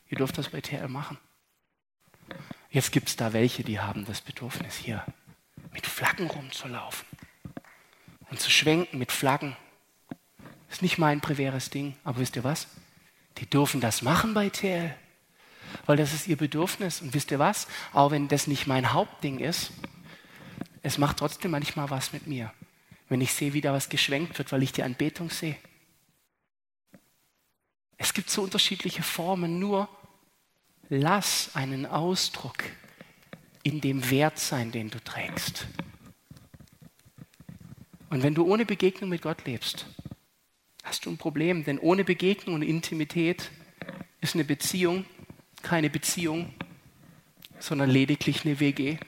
Ihr 0.09 0.19
dürft 0.19 0.39
das 0.39 0.51
bei 0.51 0.61
TL 0.61 0.89
machen. 0.89 1.19
Jetzt 2.71 2.93
gibt 2.93 3.09
es 3.09 3.17
da 3.17 3.33
welche, 3.33 3.65
die 3.65 3.81
haben 3.81 4.05
das 4.05 4.21
Bedürfnis, 4.21 4.77
hier 4.77 5.05
mit 5.73 5.87
Flaggen 5.87 6.27
rumzulaufen 6.27 7.07
und 8.31 8.41
zu 8.41 8.51
schwenken 8.51 8.99
mit 8.99 9.13
Flaggen. 9.13 9.57
Ist 10.71 10.83
nicht 10.83 10.99
mein 10.99 11.21
priväres 11.21 11.71
Ding, 11.71 11.97
aber 12.05 12.19
wisst 12.19 12.37
ihr 12.37 12.45
was? 12.45 12.69
Die 13.39 13.47
dürfen 13.47 13.81
das 13.81 14.03
machen 14.03 14.35
bei 14.35 14.51
TL, 14.51 14.95
weil 15.87 15.97
das 15.97 16.13
ist 16.13 16.29
ihr 16.29 16.37
Bedürfnis. 16.37 17.01
Und 17.01 17.15
wisst 17.15 17.31
ihr 17.31 17.39
was? 17.39 17.69
Auch 17.93 18.11
wenn 18.11 18.29
das 18.29 18.47
nicht 18.47 18.67
mein 18.67 18.93
Hauptding 18.93 19.39
ist, 19.39 19.73
es 20.83 20.99
macht 20.99 21.19
trotzdem 21.19 21.53
manchmal 21.53 21.89
was 21.91 22.13
mit 22.13 22.27
mir, 22.27 22.53
wenn 23.09 23.21
ich 23.21 23.33
sehe, 23.33 23.55
wie 23.55 23.61
da 23.63 23.73
was 23.73 23.89
geschwenkt 23.89 24.37
wird, 24.39 24.53
weil 24.53 24.63
ich 24.63 24.73
die 24.73 24.83
Anbetung 24.83 25.31
sehe. 25.31 25.57
Es 28.19 28.25
gibt 28.25 28.31
so 28.31 28.43
unterschiedliche 28.43 29.05
Formen, 29.05 29.61
nur 29.61 29.89
lass 30.89 31.55
einen 31.55 31.87
Ausdruck 31.87 32.65
in 33.63 33.81
dem 33.81 34.11
Wert 34.11 34.41
sein, 34.41 34.73
den 34.73 34.91
du 34.91 34.99
trägst. 34.99 35.69
Und 38.11 38.25
wenn 38.25 38.35
du 38.35 38.45
ohne 38.45 38.67
Begegnung 38.67 39.09
mit 39.09 39.23
Gott 39.23 39.45
lebst, 39.45 39.87
hast 40.83 41.07
du 41.07 41.11
ein 41.11 41.17
Problem, 41.17 41.63
denn 41.63 41.79
ohne 41.79 42.03
Begegnung 42.03 42.57
und 42.57 42.63
Intimität 42.63 43.53
ist 44.21 44.35
eine 44.35 44.45
Beziehung 44.45 45.05
keine 45.63 45.89
Beziehung, 45.89 46.53
sondern 47.61 47.89
lediglich 47.89 48.45
eine 48.45 48.59
WG. 48.59 48.99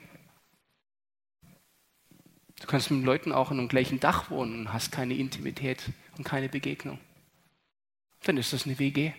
Du 2.61 2.65
kannst 2.65 2.89
mit 2.91 3.03
Leuten 3.03 3.33
auch 3.33 3.51
in 3.51 3.59
einem 3.59 3.67
gleichen 3.67 3.99
Dach 3.99 4.31
wohnen 4.31 4.57
und 4.57 4.73
hast 4.73 4.93
keine 4.93 5.15
Intimität 5.15 5.91
und 6.17 6.23
keine 6.23 6.47
Begegnung. 6.47 6.97
Dann 8.23 8.37
ist 8.37 8.53
das 8.53 8.65
eine 8.65 8.77
WG. 8.77 9.13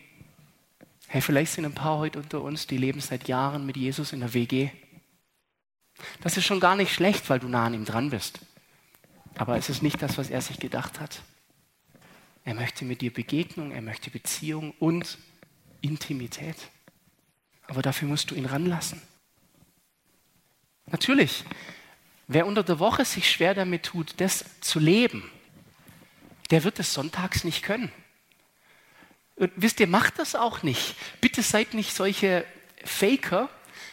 Hey, 1.09 1.21
vielleicht 1.21 1.53
sind 1.53 1.65
ein 1.65 1.75
paar 1.75 1.99
heute 1.99 2.21
unter 2.21 2.41
uns, 2.41 2.67
die 2.67 2.79
leben 2.79 3.01
seit 3.01 3.29
Jahren 3.29 3.67
mit 3.67 3.77
Jesus 3.77 4.13
in 4.13 4.21
der 4.21 4.33
WG. 4.33 4.71
Das 6.21 6.37
ist 6.37 6.47
schon 6.47 6.61
gar 6.61 6.77
nicht 6.77 6.95
schlecht, 6.95 7.29
weil 7.29 7.41
du 7.41 7.49
nah 7.49 7.67
an 7.67 7.75
ihm 7.75 7.85
dran 7.85 8.11
bist. 8.11 8.41
Aber 9.35 9.57
es 9.57 9.69
ist 9.69 9.83
nicht 9.83 10.01
das, 10.03 10.19
was 10.19 10.31
er 10.31 10.41
sich 10.41 10.59
gedacht 10.59 11.01
hat. 11.01 11.23
Er 12.45 12.55
möchte 12.55 12.85
mit 12.85 13.01
dir 13.01 13.13
Begegnung, 13.13 13.73
er 13.73 13.83
möchte 13.83 14.11
Beziehung 14.11 14.73
und 14.79 15.19
Intimität. 15.81 16.57
Aber 17.67 17.83
dafür 17.83 18.09
musst 18.09 18.31
du 18.31 18.35
ihn 18.35 18.47
ranlassen. 18.47 19.01
Natürlich, 20.87 21.45
wer 22.27 22.47
unter 22.47 22.63
der 22.63 22.79
Woche 22.79 23.05
sich 23.05 23.31
schwer 23.31 23.55
damit 23.55 23.85
tut, 23.85 24.15
das 24.21 24.45
zu 24.61 24.79
leben, 24.79 25.31
der 26.51 26.65
wird 26.65 26.79
es 26.79 26.93
sonntags 26.93 27.45
nicht 27.45 27.63
können. 27.63 27.93
Und 29.37 29.53
wisst 29.57 29.81
ihr, 29.81 29.87
macht 29.87 30.19
das 30.19 30.35
auch 30.35 30.63
nicht. 30.63 30.95
Bitte 31.21 31.43
seid 31.43 31.75
nicht 31.75 31.95
solche 31.95 32.45
Faker, 32.85 33.49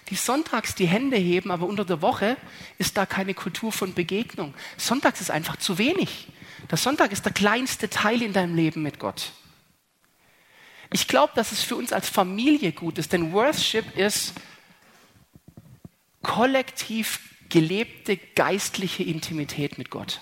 die 0.10 0.16
sonntags 0.16 0.76
die 0.76 0.88
Hände 0.88 1.18
heben, 1.18 1.52
aber 1.52 1.68
unter 1.68 1.86
der 1.86 2.02
Woche 2.02 2.38
ist 2.78 2.98
da 2.98 3.06
keine 3.06 3.34
Kultur 3.34 3.72
von 3.72 3.94
Begegnung. 3.94 4.54
Sonntags 4.78 5.22
ist 5.22 5.32
einfach 5.32 5.58
zu 5.58 5.78
wenig. 5.78 6.28
Der 6.70 6.78
Sonntag 6.78 7.12
ist 7.12 7.26
der 7.26 7.32
kleinste 7.32 7.90
Teil 7.90 8.22
in 8.22 8.34
deinem 8.34 8.56
Leben 8.56 8.82
mit 8.82 9.00
Gott. 9.00 9.32
Ich 10.92 11.08
glaube, 11.08 11.34
dass 11.36 11.52
es 11.52 11.62
für 11.62 11.76
uns 11.76 11.94
als 11.94 12.10
Familie 12.10 12.72
gut 12.72 12.98
ist, 12.98 13.14
denn 13.14 13.32
Worship 13.32 13.96
ist 13.96 14.34
kollektiv 16.24 17.20
gelebte 17.50 18.18
geistliche 18.18 19.04
Intimität 19.04 19.78
mit 19.78 19.90
Gott. 19.90 20.22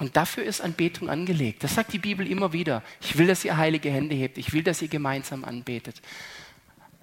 Und 0.00 0.16
dafür 0.16 0.44
ist 0.44 0.62
Anbetung 0.62 1.10
angelegt. 1.10 1.62
Das 1.62 1.74
sagt 1.74 1.92
die 1.92 1.98
Bibel 1.98 2.26
immer 2.26 2.54
wieder. 2.54 2.82
Ich 3.02 3.18
will, 3.18 3.26
dass 3.26 3.44
ihr 3.44 3.58
heilige 3.58 3.90
Hände 3.90 4.14
hebt. 4.14 4.38
Ich 4.38 4.54
will, 4.54 4.62
dass 4.62 4.80
ihr 4.80 4.88
gemeinsam 4.88 5.44
anbetet. 5.44 6.00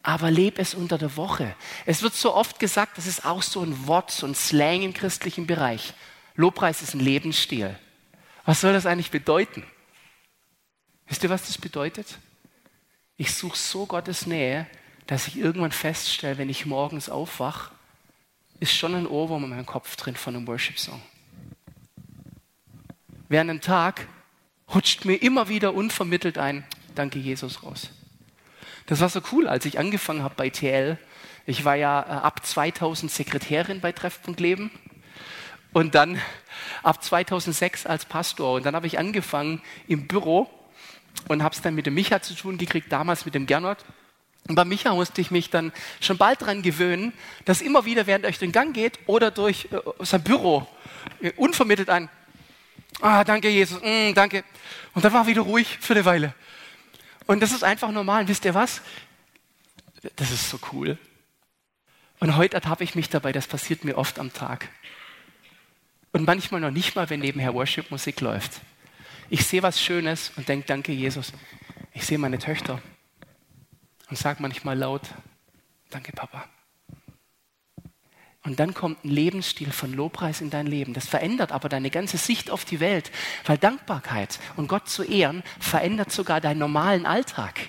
Aber 0.02 0.32
leb 0.32 0.58
es 0.58 0.74
unter 0.74 0.98
der 0.98 1.16
Woche. 1.16 1.56
Es 1.86 2.02
wird 2.02 2.16
so 2.16 2.34
oft 2.34 2.58
gesagt, 2.60 2.98
das 2.98 3.06
ist 3.06 3.24
auch 3.24 3.44
so 3.44 3.62
ein 3.62 3.86
Wort, 3.86 4.10
so 4.10 4.26
ein 4.26 4.34
Slang 4.34 4.82
im 4.82 4.96
christlichen 4.96 5.46
Bereich. 5.46 5.94
Lobpreis 6.34 6.82
ist 6.82 6.96
ein 6.96 7.00
Lebensstil. 7.00 7.78
Was 8.46 8.62
soll 8.62 8.74
das 8.74 8.88
eigentlich 8.88 9.12
bedeuten? 9.12 9.64
Wisst 11.06 11.22
ihr, 11.22 11.30
was 11.30 11.46
das 11.46 11.60
bedeutet? 11.60 12.18
Ich 13.16 13.36
suche 13.36 13.58
so 13.58 13.86
Gottes 13.86 14.26
Nähe, 14.26 14.66
dass 15.06 15.28
ich 15.28 15.38
irgendwann 15.38 15.72
feststelle, 15.72 16.40
wenn 16.40 16.50
ich 16.50 16.66
morgens 16.66 17.10
aufwache, 17.10 17.72
ist 18.60 18.76
schon 18.76 18.96
ein 18.96 19.06
Ohrwurm 19.06 19.44
in 19.44 19.52
meinem 19.52 19.68
Kopf 19.68 19.96
drin 19.98 20.16
von 20.16 20.36
einem 20.36 20.48
Worship-Song 20.48 21.00
während 23.30 23.50
einem 23.50 23.62
Tag 23.62 24.08
rutscht 24.74 25.06
mir 25.06 25.16
immer 25.16 25.50
wieder 25.50 25.74
unvermittelt 25.74 26.38
ein 26.38 26.66
Danke 26.96 27.20
Jesus 27.20 27.64
raus. 27.64 27.90
Das 28.88 29.02
war 29.02 29.10
so 29.10 29.22
cool, 29.32 29.48
als 29.48 29.66
ich 29.66 29.78
angefangen 29.78 30.24
habe 30.24 30.34
bei 30.36 30.50
TL. 30.50 30.98
Ich 31.46 31.64
war 31.64 31.76
ja 31.76 32.02
äh, 32.02 32.26
ab 32.26 32.46
2000 32.46 33.12
Sekretärin 33.12 33.82
bei 33.82 33.92
Treffpunkt 33.92 34.40
Leben 34.40 34.72
und 35.74 35.94
dann 35.94 36.20
ab 36.84 37.04
2006 37.04 37.86
als 37.86 38.06
Pastor. 38.06 38.56
Und 38.56 38.66
dann 38.66 38.76
habe 38.76 38.88
ich 38.88 38.98
angefangen 38.98 39.62
im 39.88 40.08
Büro 40.08 40.50
und 41.28 41.44
habe 41.44 41.54
es 41.54 41.62
dann 41.62 41.76
mit 41.76 41.86
dem 41.86 41.94
Micha 41.94 42.22
zu 42.22 42.34
tun 42.34 42.58
gekriegt, 42.58 42.92
damals 42.92 43.26
mit 43.26 43.36
dem 43.36 43.46
Gernot. 43.46 43.78
Und 44.48 44.56
bei 44.56 44.66
Micha 44.66 44.94
musste 44.94 45.22
ich 45.22 45.30
mich 45.30 45.50
dann 45.50 45.74
schon 46.00 46.18
bald 46.18 46.42
daran 46.42 46.62
gewöhnen, 46.62 47.14
dass 47.46 47.62
immer 47.62 47.86
wieder, 47.86 48.08
während 48.08 48.24
er 48.24 48.32
durch 48.32 48.40
den 48.40 48.52
Gang 48.52 48.74
geht 48.74 48.98
oder 49.06 49.30
durch 49.30 49.68
äh, 49.72 50.06
sein 50.06 50.24
Büro, 50.24 50.66
äh, 51.22 51.32
unvermittelt 51.36 51.90
ein 51.90 52.10
Ah, 53.00 53.24
danke 53.24 53.50
Jesus, 53.50 53.80
mm, 53.82 54.14
danke. 54.14 54.44
Und 54.94 55.06
dann 55.06 55.14
war 55.14 55.28
wieder 55.28 55.42
ruhig 55.42 55.78
für 55.80 55.94
eine 55.94 56.06
Weile. 56.06 56.34
Und 57.28 57.42
das 57.42 57.52
ist 57.52 57.64
einfach 57.64 57.92
normal. 57.92 58.28
Wisst 58.28 58.46
ihr 58.46 58.54
was? 58.54 58.82
Das 60.16 60.32
ist 60.32 60.50
so 60.50 60.60
cool. 60.72 60.98
Und 62.20 62.36
heute 62.36 62.56
ertappe 62.56 62.84
ich 62.84 62.96
mich 62.96 63.10
dabei, 63.10 63.32
das 63.32 63.48
passiert 63.48 63.84
mir 63.84 63.98
oft 63.98 64.18
am 64.18 64.34
Tag. 64.34 64.70
Und 66.12 66.26
manchmal 66.26 66.62
noch 66.62 66.72
nicht 66.72 66.96
mal, 66.96 67.10
wenn 67.10 67.20
nebenher 67.20 67.54
Worship-Musik 67.54 68.22
läuft. 68.22 68.62
Ich 69.30 69.46
sehe 69.46 69.62
was 69.62 69.82
Schönes 69.82 70.32
und 70.36 70.48
denke, 70.48 70.66
danke 70.66 70.94
Jesus. 70.94 71.34
Ich 71.94 72.06
sehe 72.06 72.18
meine 72.18 72.40
Töchter 72.40 72.82
und 74.10 74.18
sage 74.18 74.42
manchmal 74.42 74.78
laut, 74.78 75.02
danke 75.90 76.14
Papa. 76.14 76.48
Und 78.48 78.62
dann 78.62 78.74
kommt 78.74 79.04
ein 79.04 79.10
Lebensstil 79.10 79.72
von 79.74 79.92
Lobpreis 79.92 80.40
in 80.40 80.50
dein 80.50 80.68
Leben. 80.68 80.94
Das 80.94 81.06
verändert 81.06 81.52
aber 81.52 81.68
deine 81.68 81.90
ganze 81.90 82.16
Sicht 82.16 82.50
auf 82.50 82.64
die 82.64 82.80
Welt, 82.80 83.12
weil 83.46 83.58
Dankbarkeit 83.58 84.40
und 84.56 84.70
Gott 84.70 84.88
zu 84.88 85.04
ehren 85.04 85.44
verändert 85.60 86.14
sogar 86.14 86.40
deinen 86.40 86.60
normalen 86.60 87.06
Alltag, 87.06 87.60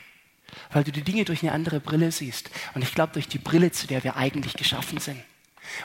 weil 0.70 0.85
du 0.85 0.93
die 0.93 1.03
Dinge 1.03 1.24
durch 1.24 1.43
eine 1.43 1.51
andere 1.51 1.81
Brille 1.81 2.12
siehst. 2.12 2.51
Und 2.74 2.83
ich 2.83 2.95
glaube, 2.95 3.14
durch 3.14 3.26
die 3.26 3.39
Brille, 3.39 3.72
zu 3.72 3.89
der 3.89 4.05
wir 4.05 4.14
eigentlich 4.14 4.53
geschaffen 4.53 5.01
sind. 5.01 5.20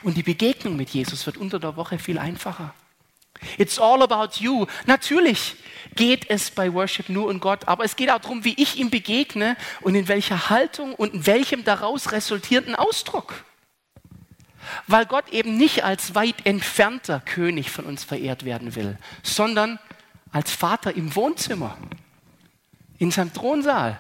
Und 0.04 0.16
die 0.16 0.22
Begegnung 0.22 0.76
mit 0.76 0.92
Jesus 0.92 1.26
wird 1.26 1.38
unter 1.38 1.60
der 1.60 1.76
Woche 1.76 1.98
viel 1.98 2.20
einfacher. 2.20 2.76
It's 3.58 3.80
all 3.80 4.04
about 4.04 4.44
you. 4.44 4.68
Natürlich 4.86 5.56
geht 5.96 6.30
es 6.30 6.52
bei 6.52 6.72
Worship 6.72 7.10
nur 7.10 7.32
um 7.32 7.40
Gott, 7.40 7.68
aber 7.68 7.84
es 7.84 7.96
geht 7.96 8.12
auch 8.12 8.20
darum, 8.20 8.44
wie 8.44 8.54
ich 8.62 8.78
ihm 8.78 8.92
begegne 8.92 9.58
und 9.82 9.96
in 9.96 10.08
welcher 10.08 10.52
Haltung 10.52 10.94
und 10.94 11.16
in 11.16 11.26
welchem 11.26 11.64
daraus 11.64 12.12
resultierenden 12.12 12.76
Ausdruck 12.76 13.44
weil 14.88 15.06
Gott 15.06 15.30
eben 15.30 15.58
nicht 15.58 15.84
als 15.84 16.16
weit 16.16 16.46
entfernter 16.46 17.20
König 17.20 17.72
von 17.72 17.86
uns 17.86 18.04
verehrt 18.04 18.46
werden 18.46 18.76
will, 18.76 18.98
sondern 19.22 19.80
als 20.32 20.52
Vater 20.52 20.96
im 20.96 21.16
Wohnzimmer, 21.16 21.78
in 22.98 23.12
seinem 23.12 23.34
Thronsaal. 23.34 24.00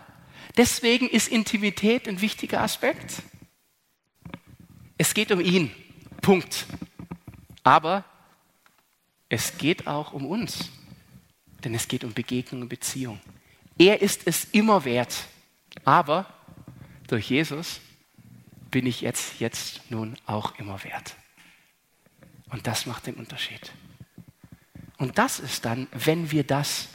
Deswegen 0.57 1.09
ist 1.09 1.28
Intimität 1.28 2.07
ein 2.07 2.22
wichtiger 2.22 2.61
Aspekt. 2.61 3.22
Es 4.97 5.14
geht 5.14 5.32
um 5.32 5.39
ihn, 5.39 5.72
Punkt. 6.22 6.66
Aber 7.64 8.03
es 9.30 9.57
geht 9.57 9.88
auch 9.88 10.14
um 10.14 10.26
uns, 10.26 10.70
denn 11.64 11.74
es 11.74 11.88
geht 11.88 12.03
um 12.03 12.14
Begegnung 12.14 12.64
und 12.64 12.70
Beziehung. 12.70 13.20
Er 13.78 14.01
ist 14.01 14.22
es 14.26 14.45
immer 14.45 14.86
wert, 14.86 15.26
aber 15.84 16.28
durch 17.07 17.30
Jesus 17.30 17.82
bin 18.74 18.88
ich 18.88 19.02
jetzt, 19.02 19.40
jetzt 19.40 19.92
nun 19.92 20.18
auch 20.26 20.58
immer 20.58 20.84
wert. 20.84 21.16
Und 22.50 22.66
das 22.66 22.88
macht 22.88 23.06
den 23.06 23.14
Unterschied. 23.14 23.72
Und 24.98 25.20
das 25.20 25.40
ist 25.40 25.64
dann, 25.64 25.88
wenn 25.92 26.32
wir 26.32 26.44
das 26.44 26.88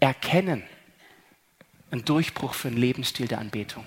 erkennen, 0.00 0.62
ein 1.90 2.02
Durchbruch 2.02 2.54
für 2.54 2.68
einen 2.68 2.78
Lebensstil 2.78 3.28
der 3.28 3.40
Anbetung. 3.40 3.84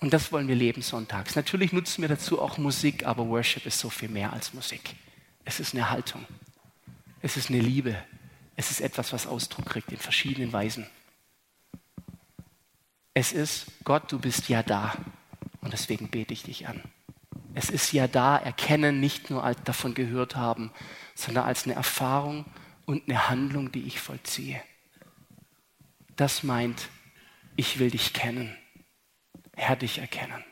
Und 0.00 0.14
das 0.14 0.32
wollen 0.32 0.48
wir 0.48 0.54
leben 0.54 0.80
sonntags. 0.80 1.36
Natürlich 1.36 1.74
nutzen 1.74 2.00
wir 2.00 2.08
dazu 2.08 2.40
auch 2.40 2.56
Musik, 2.56 3.04
aber 3.04 3.28
Worship 3.28 3.66
ist 3.66 3.78
so 3.78 3.90
viel 3.90 4.08
mehr 4.08 4.32
als 4.32 4.54
Musik. 4.54 4.94
Es 5.44 5.60
ist 5.60 5.74
eine 5.74 5.90
Haltung. 5.90 6.24
Es 7.20 7.36
ist 7.36 7.50
eine 7.50 7.60
Liebe. 7.60 8.02
Es 8.56 8.70
ist 8.70 8.80
etwas, 8.80 9.12
was 9.12 9.26
Ausdruck 9.26 9.66
kriegt 9.66 9.92
in 9.92 9.98
verschiedenen 9.98 10.54
Weisen. 10.54 10.86
Es 13.12 13.32
ist, 13.32 13.66
Gott, 13.84 14.10
du 14.10 14.18
bist 14.18 14.48
ja 14.48 14.62
da. 14.62 14.96
Und 15.60 15.72
deswegen 15.72 16.08
bete 16.08 16.32
ich 16.32 16.42
dich 16.42 16.68
an. 16.68 16.82
Es 17.54 17.70
ist 17.70 17.92
ja 17.92 18.06
da, 18.06 18.36
erkennen, 18.36 19.00
nicht 19.00 19.30
nur 19.30 19.44
als 19.44 19.62
davon 19.64 19.94
gehört 19.94 20.36
haben, 20.36 20.70
sondern 21.14 21.44
als 21.44 21.64
eine 21.64 21.74
Erfahrung 21.74 22.44
und 22.86 23.08
eine 23.08 23.28
Handlung, 23.28 23.72
die 23.72 23.82
ich 23.82 24.00
vollziehe. 24.00 24.60
Das 26.16 26.42
meint, 26.42 26.88
ich 27.56 27.78
will 27.78 27.90
dich 27.90 28.12
kennen, 28.12 28.56
Herr 29.56 29.76
dich 29.76 29.98
erkennen. 29.98 30.44